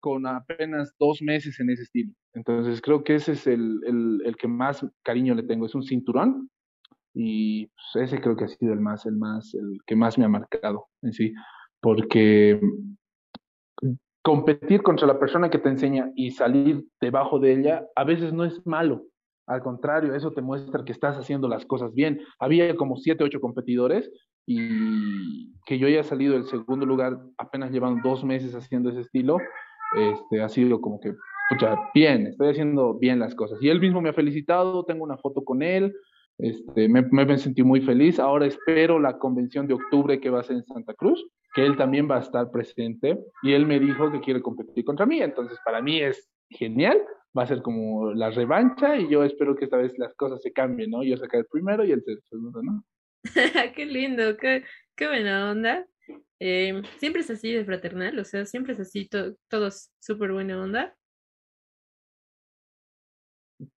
con 0.00 0.26
apenas 0.26 0.94
dos 0.98 1.22
meses 1.22 1.58
en 1.60 1.70
ese 1.70 1.82
estilo. 1.82 2.12
Entonces 2.34 2.80
creo 2.80 3.02
que 3.02 3.16
ese 3.16 3.32
es 3.32 3.46
el, 3.46 3.80
el, 3.86 4.22
el 4.24 4.36
que 4.36 4.48
más 4.48 4.86
cariño 5.02 5.34
le 5.34 5.42
tengo. 5.42 5.66
Es 5.66 5.74
un 5.74 5.82
cinturón 5.82 6.50
y 7.14 7.66
pues, 7.66 8.04
ese 8.04 8.20
creo 8.20 8.36
que 8.36 8.44
ha 8.44 8.48
sido 8.48 8.72
el 8.72 8.80
más, 8.80 9.06
el 9.06 9.16
más, 9.16 9.54
el 9.54 9.78
que 9.86 9.96
más 9.96 10.18
me 10.18 10.24
ha 10.24 10.28
marcado 10.28 10.86
en 11.02 11.12
sí, 11.12 11.34
porque 11.80 12.60
competir 14.22 14.82
contra 14.82 15.06
la 15.06 15.18
persona 15.18 15.50
que 15.50 15.58
te 15.58 15.68
enseña 15.68 16.12
y 16.14 16.30
salir 16.30 16.86
debajo 17.00 17.38
de 17.38 17.54
ella 17.54 17.86
a 17.96 18.04
veces 18.04 18.32
no 18.32 18.44
es 18.44 18.64
malo. 18.66 19.06
Al 19.48 19.62
contrario, 19.62 20.14
eso 20.14 20.32
te 20.32 20.42
muestra 20.42 20.84
que 20.84 20.92
estás 20.92 21.16
haciendo 21.16 21.48
las 21.48 21.64
cosas 21.64 21.94
bien. 21.94 22.20
Había 22.38 22.76
como 22.76 22.96
siete, 22.96 23.24
ocho 23.24 23.40
competidores 23.40 24.10
y 24.46 25.54
que 25.66 25.78
yo 25.78 25.86
haya 25.86 26.02
salido 26.04 26.34
del 26.34 26.44
segundo 26.44 26.86
lugar 26.86 27.18
apenas 27.36 27.70
llevan 27.70 28.00
dos 28.02 28.24
meses 28.24 28.54
haciendo 28.54 28.90
ese 28.90 29.00
estilo, 29.00 29.38
este, 29.96 30.42
ha 30.42 30.48
sido 30.48 30.80
como 30.80 31.00
que, 31.00 31.14
escucha, 31.50 31.76
bien, 31.94 32.28
estoy 32.28 32.48
haciendo 32.48 32.94
bien 32.94 33.18
las 33.18 33.34
cosas. 33.34 33.58
Y 33.60 33.68
él 33.68 33.80
mismo 33.80 34.00
me 34.00 34.10
ha 34.10 34.14
felicitado, 34.14 34.84
tengo 34.84 35.04
una 35.04 35.18
foto 35.18 35.42
con 35.44 35.62
él, 35.62 35.94
este, 36.38 36.88
me 36.88 37.38
sentí 37.38 37.62
muy 37.62 37.80
feliz. 37.80 38.18
Ahora 38.18 38.46
espero 38.46 38.98
la 39.00 39.18
convención 39.18 39.66
de 39.66 39.74
octubre 39.74 40.20
que 40.20 40.30
va 40.30 40.40
a 40.40 40.44
ser 40.44 40.56
en 40.56 40.64
Santa 40.66 40.94
Cruz, 40.94 41.26
que 41.54 41.66
él 41.66 41.76
también 41.76 42.08
va 42.08 42.16
a 42.16 42.20
estar 42.20 42.50
presente. 42.50 43.18
Y 43.42 43.52
él 43.52 43.66
me 43.66 43.80
dijo 43.80 44.10
que 44.12 44.20
quiere 44.20 44.40
competir 44.40 44.84
contra 44.84 45.04
mí. 45.04 45.20
Entonces, 45.20 45.58
para 45.64 45.82
mí 45.82 46.00
es 46.00 46.30
genial. 46.50 47.02
Va 47.36 47.42
a 47.42 47.46
ser 47.46 47.62
como 47.62 48.12
la 48.14 48.30
revancha 48.30 48.96
y 48.96 49.08
yo 49.08 49.22
espero 49.22 49.54
que 49.54 49.64
esta 49.66 49.76
vez 49.76 49.96
las 49.98 50.14
cosas 50.14 50.42
se 50.42 50.52
cambien, 50.52 50.90
¿no? 50.90 51.02
Yo 51.02 51.16
sacar 51.16 51.40
el 51.40 51.46
primero 51.46 51.84
y 51.84 51.92
el 51.92 52.02
segundo, 52.28 52.62
¿no? 52.62 52.84
qué 53.76 53.86
lindo, 53.86 54.36
qué, 54.36 54.64
qué 54.96 55.06
buena 55.06 55.50
onda. 55.50 55.86
Eh, 56.40 56.82
siempre 56.98 57.22
es 57.22 57.30
así 57.30 57.52
de 57.52 57.64
fraternal, 57.64 58.18
o 58.18 58.24
sea, 58.24 58.46
siempre 58.46 58.72
es 58.72 58.80
así, 58.80 59.08
todos 59.48 59.90
súper 59.98 60.32
buena 60.32 60.60
onda. 60.60 60.96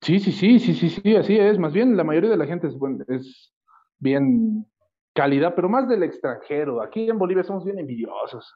Sí, 0.01 0.19
sí, 0.19 0.31
sí, 0.31 0.59
sí, 0.59 0.73
sí, 0.75 0.89
sí, 0.89 1.15
así 1.15 1.37
es. 1.37 1.57
Más 1.57 1.73
bien 1.73 1.97
la 1.97 2.03
mayoría 2.03 2.29
de 2.29 2.37
la 2.37 2.45
gente 2.45 2.67
es, 2.67 2.75
es 3.07 3.53
bien 3.97 4.65
calidad, 5.13 5.55
pero 5.55 5.69
más 5.69 5.87
del 5.89 6.03
extranjero. 6.03 6.81
Aquí 6.81 7.09
en 7.09 7.17
Bolivia 7.17 7.43
somos 7.43 7.65
bien 7.65 7.79
envidiosos. 7.79 8.55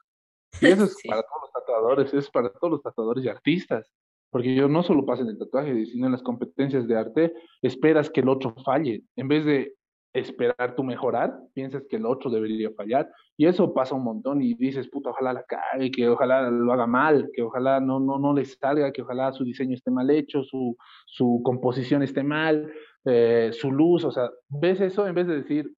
Y 0.62 0.68
eso 0.68 0.84
es 0.84 0.96
para 1.06 1.22
todos 1.22 1.42
los 1.42 1.52
tatuadores, 1.52 2.14
es 2.14 2.30
para 2.30 2.50
todos 2.50 2.70
los 2.70 2.82
tatuadores 2.82 3.24
y 3.24 3.28
artistas. 3.28 3.92
Porque 4.36 4.54
yo 4.54 4.68
no 4.68 4.82
solo 4.82 5.06
paso 5.06 5.22
en 5.22 5.28
el 5.28 5.38
tatuaje, 5.38 5.86
sino 5.86 6.04
en 6.04 6.12
las 6.12 6.22
competencias 6.22 6.86
de 6.86 6.94
arte, 6.94 7.32
esperas 7.62 8.10
que 8.10 8.20
el 8.20 8.28
otro 8.28 8.54
falle. 8.66 9.02
En 9.16 9.28
vez 9.28 9.46
de 9.46 9.72
esperar 10.12 10.76
tu 10.76 10.84
mejorar, 10.84 11.34
piensas 11.54 11.84
que 11.88 11.96
el 11.96 12.04
otro 12.04 12.30
debería 12.30 12.70
fallar. 12.76 13.10
Y 13.38 13.46
eso 13.46 13.72
pasa 13.72 13.94
un 13.94 14.04
montón 14.04 14.42
y 14.42 14.52
dices, 14.52 14.90
puta, 14.90 15.08
ojalá 15.08 15.32
la 15.32 15.44
cague, 15.44 15.90
que 15.90 16.06
ojalá 16.10 16.50
lo 16.50 16.70
haga 16.70 16.86
mal, 16.86 17.30
que 17.32 17.40
ojalá 17.40 17.80
no, 17.80 17.98
no, 17.98 18.18
no 18.18 18.34
le 18.34 18.44
salga, 18.44 18.92
que 18.92 19.00
ojalá 19.00 19.32
su 19.32 19.42
diseño 19.42 19.72
esté 19.72 19.90
mal 19.90 20.10
hecho, 20.10 20.42
su, 20.42 20.76
su 21.06 21.40
composición 21.42 22.02
esté 22.02 22.22
mal, 22.22 22.70
eh, 23.06 23.52
su 23.54 23.72
luz, 23.72 24.04
o 24.04 24.10
sea, 24.10 24.28
ves 24.50 24.82
eso 24.82 25.06
en 25.06 25.14
vez 25.14 25.28
de 25.28 25.36
decir, 25.36 25.72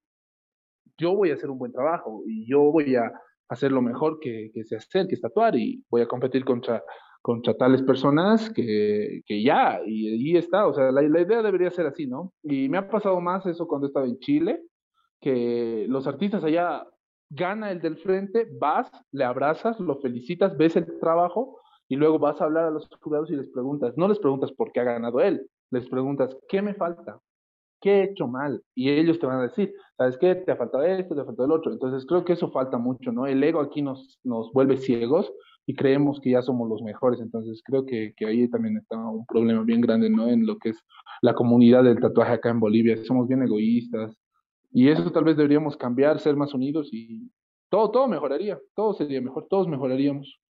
yo 0.97 1.15
voy 1.15 1.31
a 1.31 1.35
hacer 1.35 1.49
un 1.49 1.59
buen 1.59 1.71
trabajo 1.71 2.25
y 2.27 2.45
yo 2.51 2.73
voy 2.73 2.97
a 2.97 3.13
hacer 3.51 3.71
lo 3.71 3.83
mejor 3.83 4.19
que, 4.19 4.51
que 4.53 4.65
sé 4.65 4.75
hacer, 4.75 5.07
que 5.07 5.15
es 5.15 5.21
tatuar 5.21 5.55
y 5.55 5.85
voy 5.89 6.03
a 6.03 6.09
competir 6.09 6.45
contra 6.45 6.83
contra 7.29 7.53
tales 7.53 7.83
personas 7.83 8.49
que, 8.49 9.21
que 9.27 9.43
ya, 9.43 9.83
y 9.85 10.09
ahí 10.09 10.37
está, 10.39 10.67
o 10.67 10.73
sea, 10.73 10.91
la, 10.91 11.03
la, 11.03 11.21
idea 11.21 11.43
debería 11.43 11.71
ser 11.71 11.85
así, 11.85 12.07
¿no? 12.07 12.33
Y 12.43 12.71
me 12.71 12.79
ha 12.79 12.89
pasado 12.89 13.21
más 13.21 13.45
eso 13.45 13.69
cuando 13.69 13.87
estaba 13.87 14.07
en 14.07 14.19
Chile, 14.19 14.63
que 15.21 15.85
los 15.91 16.07
artistas 16.07 16.43
allá 16.43 16.87
gana 17.29 17.71
el 17.71 17.83
del 17.83 17.99
frente, 17.99 18.49
vas, 18.59 18.91
le 19.13 19.25
abrazas, 19.25 19.79
lo 19.79 20.01
felicitas, 20.01 20.57
ves 20.57 20.77
el 20.77 20.99
trabajo 21.01 21.61
y 21.87 21.97
luego 21.97 22.19
vas 22.19 22.41
a 22.41 22.45
hablar 22.45 22.65
a 22.65 22.71
los 22.71 22.89
jurados 22.99 23.31
y 23.31 23.37
les 23.37 23.51
preguntas, 23.51 23.93
no 23.99 24.09
les 24.09 24.21
preguntas 24.21 24.51
por 24.53 24.73
qué 24.73 24.81
ha 24.81 24.85
ganado 24.85 25.21
él, 25.21 25.51
les 25.71 25.87
preguntas, 25.87 26.35
¿qué 26.49 26.63
me 26.63 26.73
falta? 26.73 27.21
¿Qué 27.79 27.91
he 27.91 28.05
hecho 28.05 28.27
mal? 28.27 28.63
Y 28.75 28.89
ellos 28.89 29.19
te 29.19 29.27
van 29.27 29.41
a 29.41 29.49
decir, 29.49 29.75
¿sabes 29.99 30.17
qué? 30.17 30.35
Te 30.35 30.53
ha 30.53 30.57
faltado 30.57 30.83
esto, 30.83 31.15
te 31.15 31.21
ha 31.21 31.27
faltado 31.27 31.45
el 31.45 31.53
otro. 31.53 31.73
Entonces 31.73 32.07
creo 32.07 32.25
que 32.25 32.33
eso 32.33 32.51
falta 32.51 32.79
mucho, 32.79 33.13
¿no? 33.13 33.27
El 33.27 33.45
ego 33.45 33.61
aquí 33.61 33.83
nos, 33.83 34.19
nos 34.25 34.51
vuelve 34.55 34.79
ciegos 34.79 35.31
y 35.69 35.75
creemos 35.75 36.19
que 36.19 36.31
ya 36.31 36.41
somos 36.41 36.67
los 36.67 36.81
mejores. 36.81 37.21
Entonces 37.21 37.61
creo 37.63 37.85
que, 37.85 38.15
que, 38.17 38.25
ahí 38.25 38.49
también 38.49 38.79
está 38.79 38.97
un 38.97 39.27
problema 39.27 39.63
bien 39.65 39.83
grande, 39.83 40.09
¿no? 40.09 40.27
En 40.27 40.47
lo 40.47 40.57
que 40.57 40.71
es 40.71 40.83
la 41.21 41.35
comunidad 41.35 41.85
del 41.85 42.01
tatuaje 42.01 42.33
acá 42.33 42.49
en 42.49 42.59
Bolivia. 42.59 42.97
Somos 43.05 43.29
bien 43.29 43.43
egoístas 43.43 44.19
y 44.73 44.89
eso 44.89 45.13
tal 45.13 45.25
vez 45.25 45.37
deberíamos 45.37 45.77
cambiar, 45.77 46.21
ser 46.21 46.37
más 46.37 46.55
unidos 46.55 46.89
y 46.91 47.31
todo, 47.69 47.91
todo 47.91 48.09
mejoraría, 48.09 48.59
todo 48.75 48.95
sería 48.95 49.21
mejor, 49.21 49.47
todos 49.51 49.69
mejoraríamos. 49.69 50.41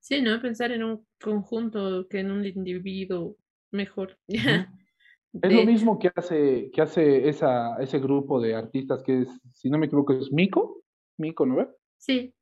Sí, 0.00 0.20
¿no? 0.20 0.42
Pensar 0.42 0.72
en 0.72 0.82
un 0.82 1.06
conjunto 1.22 2.08
que 2.08 2.18
en 2.18 2.32
un 2.32 2.44
individuo 2.44 3.36
mejor. 3.70 4.18
Es 5.42 5.52
lo 5.52 5.64
mismo 5.64 5.98
que 5.98 6.12
hace, 6.14 6.70
que 6.72 6.80
hace 6.80 7.28
esa, 7.28 7.76
ese 7.82 7.98
grupo 7.98 8.40
de 8.40 8.54
artistas 8.54 9.02
que 9.02 9.22
es, 9.22 9.40
si 9.52 9.68
no 9.68 9.78
me 9.78 9.86
equivoco, 9.86 10.12
es 10.12 10.30
Mico, 10.30 10.84
Mico, 11.16 11.44
¿no 11.44 11.56
ve? 11.56 11.66
Sí. 11.96 12.32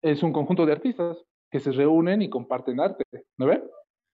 Es 0.00 0.22
un 0.22 0.32
conjunto 0.32 0.64
de 0.64 0.72
artistas 0.72 1.22
que 1.54 1.60
se 1.60 1.70
reúnen 1.70 2.20
y 2.20 2.28
comparten 2.28 2.80
arte, 2.80 3.04
¿no 3.38 3.46
ve? 3.46 3.62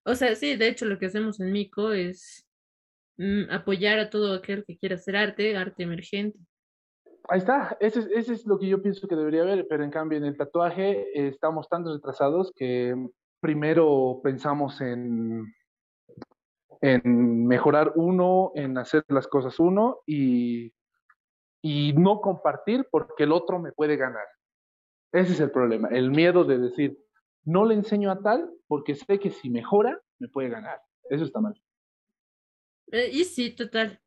O 0.05 0.13
sea, 0.13 0.35
sí, 0.35 0.55
de 0.57 0.67
hecho 0.67 0.85
lo 0.85 0.99
que 0.99 1.07
hacemos 1.07 1.39
en 1.39 1.51
Mico 1.51 1.91
es 1.91 2.47
mm, 3.17 3.49
apoyar 3.49 3.97
a 3.97 4.11
todo 4.11 4.35
aquel 4.35 4.63
que 4.63 4.77
quiera 4.77 4.93
hacer 4.93 5.15
arte, 5.15 5.57
arte 5.57 5.81
emergente. 5.81 6.37
Ahí 7.27 7.39
está, 7.39 7.75
ese, 7.79 8.07
ese 8.13 8.33
es 8.33 8.45
lo 8.45 8.59
que 8.59 8.67
yo 8.67 8.83
pienso 8.83 9.07
que 9.07 9.15
debería 9.15 9.41
haber, 9.41 9.67
pero 9.67 9.83
en 9.83 9.89
cambio 9.89 10.19
en 10.19 10.25
el 10.25 10.37
tatuaje 10.37 11.09
eh, 11.19 11.29
estamos 11.29 11.67
tan 11.67 11.83
retrasados 11.83 12.51
que 12.55 12.95
primero 13.39 14.21
pensamos 14.23 14.79
en, 14.79 15.51
en 16.79 17.47
mejorar 17.47 17.93
uno, 17.95 18.51
en 18.53 18.77
hacer 18.77 19.03
las 19.07 19.25
cosas 19.25 19.59
uno 19.59 20.01
y, 20.05 20.71
y 21.63 21.93
no 21.93 22.21
compartir 22.21 22.87
porque 22.91 23.23
el 23.23 23.31
otro 23.31 23.57
me 23.57 23.71
puede 23.71 23.97
ganar. 23.97 24.27
Ese 25.11 25.33
es 25.33 25.39
el 25.39 25.49
problema, 25.49 25.87
el 25.87 26.11
miedo 26.11 26.43
de 26.43 26.59
decir, 26.59 26.99
no 27.43 27.65
le 27.65 27.75
enseño 27.75 28.11
a 28.11 28.21
tal 28.21 28.49
porque 28.67 28.95
sé 28.95 29.19
que 29.19 29.31
si 29.31 29.49
mejora, 29.49 29.99
me 30.19 30.27
puede 30.27 30.49
ganar. 30.49 30.79
Eso 31.09 31.23
está 31.23 31.41
mal. 31.41 31.59
Eh, 32.91 33.09
y 33.11 33.23
sí, 33.25 33.51
total. 33.51 33.99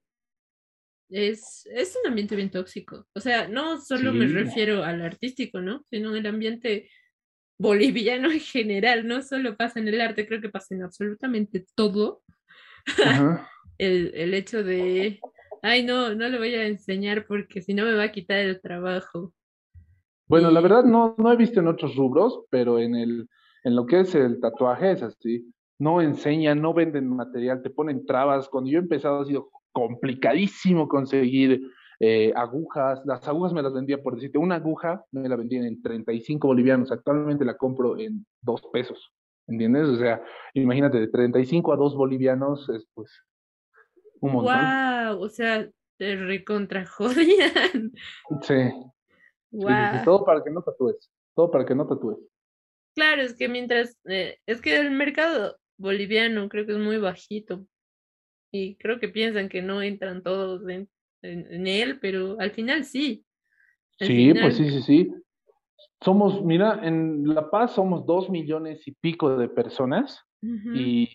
Es, 1.10 1.66
es 1.66 1.96
un 2.02 2.08
ambiente 2.08 2.36
bien 2.36 2.50
tóxico. 2.50 3.06
O 3.14 3.20
sea, 3.20 3.48
no 3.48 3.80
solo 3.80 4.12
me 4.12 4.26
refiero 4.26 4.84
al 4.84 5.02
artístico, 5.02 5.60
¿no? 5.60 5.84
Sino 5.90 6.14
el 6.14 6.26
ambiente 6.26 6.88
boliviano 7.58 8.30
en 8.30 8.40
general. 8.40 9.06
No 9.06 9.22
solo 9.22 9.56
pasa 9.56 9.80
en 9.80 9.88
el 9.88 10.00
arte, 10.00 10.26
creo 10.26 10.40
que 10.40 10.48
pasa 10.48 10.74
en 10.74 10.82
absolutamente 10.82 11.66
todo. 11.74 12.22
el, 13.78 14.12
el 14.14 14.34
hecho 14.34 14.62
de, 14.62 15.20
ay, 15.62 15.84
no, 15.84 16.14
no 16.14 16.28
le 16.28 16.38
voy 16.38 16.54
a 16.54 16.66
enseñar 16.66 17.26
porque 17.26 17.62
si 17.62 17.74
no 17.74 17.84
me 17.84 17.94
va 17.94 18.04
a 18.04 18.12
quitar 18.12 18.38
el 18.38 18.60
trabajo. 18.60 19.32
Bueno, 20.26 20.50
la 20.50 20.60
verdad 20.60 20.84
no, 20.84 21.14
no 21.18 21.32
he 21.32 21.36
visto 21.36 21.60
en 21.60 21.68
otros 21.68 21.96
rubros, 21.96 22.44
pero 22.50 22.78
en, 22.78 22.94
el, 22.94 23.28
en 23.62 23.76
lo 23.76 23.86
que 23.86 24.00
es 24.00 24.14
el 24.14 24.40
tatuaje 24.40 24.92
es 24.92 25.02
así. 25.02 25.52
No 25.78 26.00
enseñan, 26.00 26.62
no 26.62 26.72
venden 26.72 27.08
material, 27.08 27.62
te 27.62 27.70
ponen 27.70 28.06
trabas. 28.06 28.48
Cuando 28.48 28.70
yo 28.70 28.78
he 28.78 28.82
empezado 28.82 29.20
ha 29.20 29.26
sido 29.26 29.50
complicadísimo 29.72 30.88
conseguir 30.88 31.60
eh, 32.00 32.32
agujas. 32.36 33.02
Las 33.04 33.26
agujas 33.28 33.52
me 33.52 33.62
las 33.62 33.74
vendía, 33.74 34.02
por 34.02 34.14
decirte, 34.14 34.38
una 34.38 34.56
aguja 34.56 35.04
me 35.12 35.28
la 35.28 35.36
vendían 35.36 35.64
en 35.64 35.82
35 35.82 36.46
bolivianos. 36.46 36.90
Actualmente 36.90 37.44
la 37.44 37.56
compro 37.56 37.98
en 37.98 38.24
2 38.42 38.62
pesos. 38.72 39.12
¿Entiendes? 39.46 39.88
O 39.88 39.96
sea, 39.96 40.22
imagínate, 40.54 41.00
de 41.00 41.08
35 41.08 41.72
a 41.72 41.76
2 41.76 41.96
bolivianos 41.96 42.66
es 42.70 42.88
pues 42.94 43.10
un 44.20 44.32
montón. 44.32 44.56
¡Wow! 44.56 45.22
O 45.22 45.28
sea, 45.28 45.68
te 45.98 46.16
recontrajodían. 46.16 47.92
Sí 48.40 48.54
todo 50.04 50.24
para 50.24 50.42
que 50.42 50.50
no 50.50 50.62
tatúes. 50.62 51.10
Todo 51.34 51.50
para 51.50 51.64
que 51.64 51.74
no 51.74 51.86
tatúes. 51.86 52.18
Claro, 52.94 53.22
es 53.22 53.34
que 53.34 53.48
mientras. 53.48 53.96
Eh, 54.04 54.38
es 54.46 54.60
que 54.60 54.76
el 54.76 54.90
mercado 54.90 55.56
boliviano 55.76 56.48
creo 56.48 56.66
que 56.66 56.72
es 56.72 56.78
muy 56.78 56.98
bajito. 56.98 57.66
Y 58.52 58.76
creo 58.76 59.00
que 59.00 59.08
piensan 59.08 59.48
que 59.48 59.62
no 59.62 59.82
entran 59.82 60.22
todos 60.22 60.68
en, 60.68 60.88
en, 61.22 61.66
él, 61.66 61.98
pero 61.98 62.38
al 62.38 62.52
final 62.52 62.84
sí. 62.84 63.24
sí, 63.98 64.32
pues 64.32 64.56
sí, 64.56 64.70
sí, 64.70 64.82
sí. 64.82 65.14
Somos, 66.00 66.44
mira, 66.44 66.80
en 66.84 67.34
La 67.34 67.50
Paz 67.50 67.74
somos 67.74 68.06
dos 68.06 68.30
millones 68.30 68.86
y 68.86 68.92
pico 68.92 69.36
de 69.36 69.48
personas 69.48 70.22
y 70.42 71.08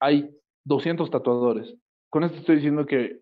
hay 0.00 0.30
200 0.64 1.10
tatuadores. 1.10 1.76
Con 2.10 2.24
esto 2.24 2.38
estoy 2.38 2.56
diciendo 2.56 2.86
que 2.86 3.20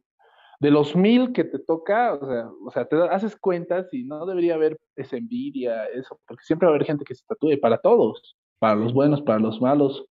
de 0.60 0.70
los 0.70 0.96
mil 0.96 1.32
que 1.32 1.44
te 1.44 1.58
toca, 1.58 2.14
o 2.14 2.26
sea, 2.26 2.48
o 2.66 2.70
sea, 2.70 2.84
te 2.86 2.96
haces 3.10 3.36
cuentas 3.36 3.92
y 3.92 4.04
no 4.04 4.26
debería 4.26 4.54
haber 4.54 4.78
esa 4.96 5.16
envidia, 5.16 5.86
eso, 5.86 6.18
porque 6.26 6.44
siempre 6.44 6.66
va 6.66 6.72
a 6.72 6.76
haber 6.76 6.86
gente 6.86 7.04
que 7.04 7.14
se 7.14 7.24
tatúe 7.26 7.60
para 7.60 7.78
todos, 7.78 8.36
para 8.58 8.74
los 8.74 8.92
buenos, 8.92 9.22
para 9.22 9.38
los 9.38 9.60
malos, 9.60 10.04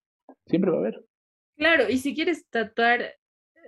siempre 0.45 0.71
va 0.71 0.77
a 0.77 0.79
haber. 0.81 1.03
Claro, 1.57 1.89
y 1.89 1.97
si 1.97 2.13
quieres 2.13 2.47
tatuar 2.49 3.15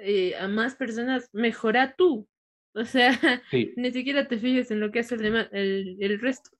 eh, 0.01 0.35
a 0.35 0.47
más 0.47 0.75
personas, 0.75 1.29
mejora 1.33 1.95
tú. 1.97 2.27
O 2.75 2.85
sea, 2.85 3.11
ni 3.75 3.91
siquiera 3.91 4.27
te 4.27 4.37
fijes 4.37 4.69
en 4.71 4.79
lo 4.79 4.91
que 4.91 4.99
hace 4.99 5.15
el, 5.15 5.47
el, 5.51 5.97
el 5.99 6.19
resto. 6.19 6.51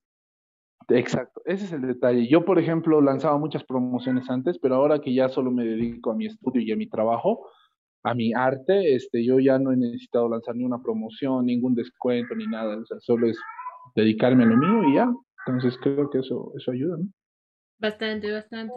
Exacto, 0.90 1.42
ese 1.46 1.66
es 1.66 1.74
el 1.74 1.82
detalle. 1.82 2.28
Yo, 2.28 2.46
por 2.46 2.60
ejemplo, 2.60 3.02
lanzaba 3.02 3.38
muchas 3.38 3.64
promociones 3.66 4.30
antes, 4.30 4.58
pero 4.58 4.76
ahora 4.76 5.00
que 5.00 5.14
ya 5.14 5.28
solo 5.28 5.52
me 5.52 5.66
dedico 5.66 6.12
a 6.12 6.16
mi 6.16 6.28
estudio 6.28 6.62
y 6.62 6.72
a 6.72 6.78
mi 6.78 6.88
trabajo, 6.88 7.50
a 8.08 8.14
mi 8.14 8.34
arte, 8.34 8.96
este, 8.96 9.24
yo 9.24 9.40
ya 9.40 9.60
no 9.60 9.74
he 9.74 9.78
necesitado 9.78 10.30
lanzar 10.30 10.56
ni 10.56 10.64
una 10.64 10.82
promoción, 10.82 11.46
ningún 11.46 11.76
descuento, 11.76 12.36
ni 12.36 12.48
nada. 12.48 12.78
O 12.78 12.86
sea, 12.86 13.00
solo 13.02 13.28
es 13.28 13.38
dedicarme 13.96 14.44
a 14.44 14.48
lo 14.48 14.56
mío 14.56 14.90
y 14.90 14.96
ya. 14.96 15.14
Entonces 15.46 15.78
creo 15.82 16.10
que 16.10 16.20
eso, 16.20 16.54
eso 16.58 16.72
ayuda, 16.72 16.98
¿no? 16.98 17.08
Bastante, 17.80 18.32
bastante. 18.32 18.74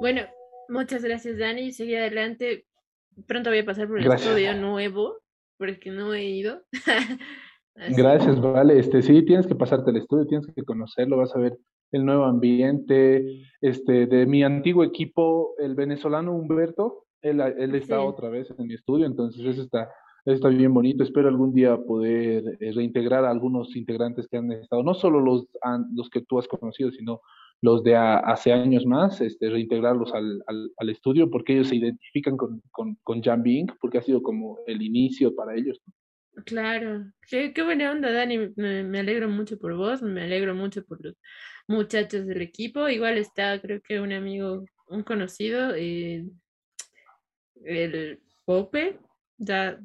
Bueno, 0.00 0.22
muchas 0.68 1.02
gracias, 1.02 1.38
Dani. 1.38 1.72
Seguí 1.72 1.96
adelante. 1.96 2.66
Pronto 3.26 3.50
voy 3.50 3.58
a 3.58 3.64
pasar 3.64 3.88
por 3.88 3.98
el 3.98 4.10
estudio 4.10 4.54
nuevo, 4.54 5.16
porque 5.58 5.90
no 5.90 6.14
he 6.14 6.24
ido. 6.24 6.62
Gracias, 7.74 8.40
vale. 8.40 8.78
Este, 8.78 9.02
sí, 9.02 9.24
tienes 9.24 9.46
que 9.46 9.54
pasarte 9.54 9.90
el 9.90 9.96
estudio, 9.96 10.26
tienes 10.26 10.46
que 10.54 10.62
conocerlo, 10.62 11.16
vas 11.16 11.34
a 11.34 11.38
ver 11.38 11.58
el 11.90 12.04
nuevo 12.04 12.24
ambiente. 12.24 13.24
Este, 13.60 14.06
de 14.06 14.26
mi 14.26 14.44
antiguo 14.44 14.84
equipo, 14.84 15.54
el 15.58 15.74
venezolano 15.74 16.32
Humberto, 16.32 17.06
él, 17.22 17.40
él 17.40 17.74
está 17.74 18.00
otra 18.00 18.28
vez 18.28 18.52
en 18.56 18.66
mi 18.66 18.74
estudio, 18.74 19.06
entonces 19.06 19.44
eso 19.44 19.62
está, 19.62 19.88
está 20.24 20.48
bien 20.48 20.74
bonito. 20.74 21.02
Espero 21.02 21.28
algún 21.28 21.52
día 21.52 21.76
poder 21.76 22.58
eh, 22.60 22.72
reintegrar 22.72 23.24
a 23.24 23.30
algunos 23.30 23.74
integrantes 23.76 24.28
que 24.28 24.36
han 24.36 24.52
estado, 24.52 24.82
no 24.82 24.94
solo 24.94 25.20
los, 25.20 25.46
los 25.94 26.10
que 26.10 26.22
tú 26.22 26.38
has 26.38 26.48
conocido, 26.48 26.90
sino 26.90 27.20
los 27.62 27.84
de 27.84 27.94
hace 27.94 28.52
años 28.52 28.84
más, 28.84 29.20
este, 29.20 29.48
reintegrarlos 29.48 30.12
al, 30.12 30.42
al, 30.48 30.88
estudio 30.90 31.30
porque 31.30 31.52
ellos 31.54 31.68
se 31.68 31.76
identifican 31.76 32.36
con, 32.36 32.60
con, 32.72 32.96
con 33.04 33.22
Bing, 33.42 33.68
porque 33.80 33.98
ha 33.98 34.02
sido 34.02 34.20
como 34.20 34.58
el 34.66 34.82
inicio 34.82 35.32
para 35.34 35.54
ellos. 35.54 35.80
Claro, 36.44 37.04
qué, 37.28 37.52
qué 37.52 37.62
buena 37.62 37.92
onda, 37.92 38.10
Dani. 38.10 38.50
Me, 38.56 38.82
me, 38.82 38.98
alegro 38.98 39.28
mucho 39.28 39.58
por 39.58 39.76
vos, 39.76 40.02
me 40.02 40.22
alegro 40.22 40.54
mucho 40.56 40.84
por 40.84 41.04
los 41.04 41.14
muchachos 41.68 42.26
del 42.26 42.42
equipo. 42.42 42.88
Igual 42.88 43.18
está, 43.18 43.60
creo 43.60 43.80
que 43.80 44.00
un 44.00 44.12
amigo, 44.12 44.64
un 44.88 45.02
conocido, 45.04 45.72
eh, 45.76 46.24
el 47.64 48.20
Pope, 48.44 48.98
ya, 49.38 49.78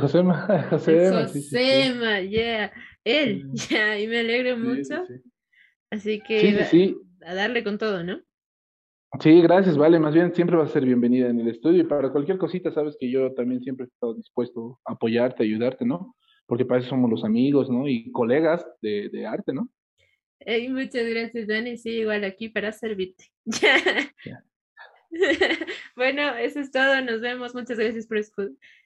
Josema, 0.00 0.66
Josema, 0.70 1.26
Josema, 1.26 2.20
yeah, 2.20 2.72
él, 3.04 3.50
ya, 3.70 3.98
y 3.98 4.06
me 4.06 4.20
alegro 4.20 4.56
mucho. 4.56 5.04
Así 5.90 6.20
que 6.20 6.96
a 7.24 7.34
darle 7.34 7.64
con 7.64 7.78
todo, 7.78 8.02
¿no? 8.04 8.20
Sí, 9.20 9.42
gracias, 9.42 9.76
vale. 9.76 9.98
Más 9.98 10.14
bien 10.14 10.34
siempre 10.34 10.56
vas 10.56 10.70
a 10.70 10.72
ser 10.72 10.84
bienvenida 10.84 11.28
en 11.28 11.40
el 11.40 11.48
estudio 11.48 11.82
y 11.82 11.86
para 11.86 12.10
cualquier 12.10 12.38
cosita, 12.38 12.72
sabes 12.72 12.96
que 12.98 13.10
yo 13.10 13.32
también 13.34 13.62
siempre 13.62 13.84
he 13.84 13.88
estado 13.88 14.14
dispuesto 14.14 14.80
a 14.86 14.92
apoyarte, 14.92 15.42
ayudarte, 15.42 15.84
¿no? 15.84 16.16
Porque 16.46 16.64
para 16.64 16.80
eso 16.80 16.90
somos 16.90 17.10
los 17.10 17.24
amigos, 17.24 17.68
¿no? 17.68 17.88
Y 17.88 18.10
colegas 18.10 18.64
de, 18.80 19.08
de 19.10 19.26
arte, 19.26 19.52
¿no? 19.52 19.68
muchas 20.70 21.06
gracias, 21.08 21.46
Dani. 21.46 21.76
Sí, 21.76 21.90
igual 21.90 22.24
aquí 22.24 22.48
para 22.48 22.72
servirte. 22.72 23.26
bueno, 25.96 26.34
eso 26.36 26.60
es 26.60 26.70
todo. 26.70 27.00
Nos 27.02 27.20
vemos. 27.20 27.54
Muchas 27.54 27.78
gracias 27.78 28.06
por 28.06 28.18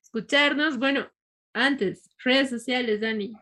escucharnos. 0.03 0.79
Bueno, 0.79 1.07
antes, 1.53 2.11
redes 2.25 2.51
sociales, 2.51 3.01
Dani. 3.01 3.33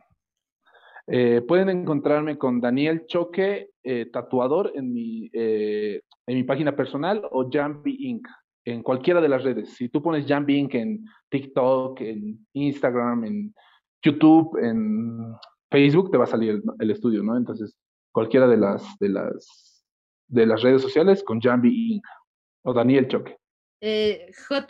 Eh, 1.06 1.42
pueden 1.46 1.68
encontrarme 1.68 2.38
con 2.38 2.60
Daniel 2.60 3.04
Choque, 3.06 3.70
eh, 3.82 4.06
tatuador, 4.10 4.72
en 4.74 4.92
mi, 4.92 5.30
eh, 5.32 6.00
en 6.26 6.36
mi 6.36 6.44
página 6.44 6.74
personal 6.74 7.22
o 7.30 7.50
Jambi 7.50 7.96
Inc. 8.08 8.26
en 8.64 8.82
cualquiera 8.82 9.20
de 9.20 9.28
las 9.28 9.44
redes. 9.44 9.74
Si 9.74 9.88
tú 9.90 10.02
pones 10.02 10.26
Jambi 10.26 10.56
Inc. 10.56 10.74
en 10.74 11.04
TikTok, 11.30 12.00
en 12.00 12.46
Instagram, 12.54 13.24
en 13.24 13.54
YouTube, 14.02 14.56
en 14.62 15.34
Facebook, 15.70 16.10
te 16.10 16.16
va 16.16 16.24
a 16.24 16.28
salir 16.28 16.62
el, 16.78 16.90
estudio, 16.90 17.22
¿no? 17.22 17.36
Entonces, 17.36 17.76
cualquiera 18.10 18.46
de 18.46 18.56
las, 18.56 18.98
de 18.98 19.08
las, 19.10 19.84
de 20.28 20.46
las 20.46 20.62
redes 20.62 20.80
sociales 20.80 21.22
con 21.22 21.40
Jambi 21.40 21.94
Inc. 21.94 22.04
o 22.64 22.72
Daniel 22.72 23.06
Choque. 23.08 23.36
J-A-M-B-I-I-N-K. 24.48 24.62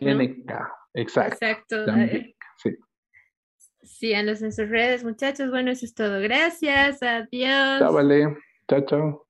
N-K, 0.00 0.72
exacto. 0.94 1.34
Exacto. 1.34 1.84
sí. 2.56 2.76
Síganos 3.82 4.42
en 4.42 4.52
sus 4.52 4.68
redes, 4.68 5.04
muchachos. 5.04 5.50
Bueno, 5.50 5.70
eso 5.70 5.84
es 5.84 5.94
todo. 5.94 6.20
Gracias. 6.20 7.02
Adiós. 7.02 7.78
Chao, 7.78 7.92
vale. 7.92 8.36
Chao, 8.68 8.80
chao. 8.86 9.29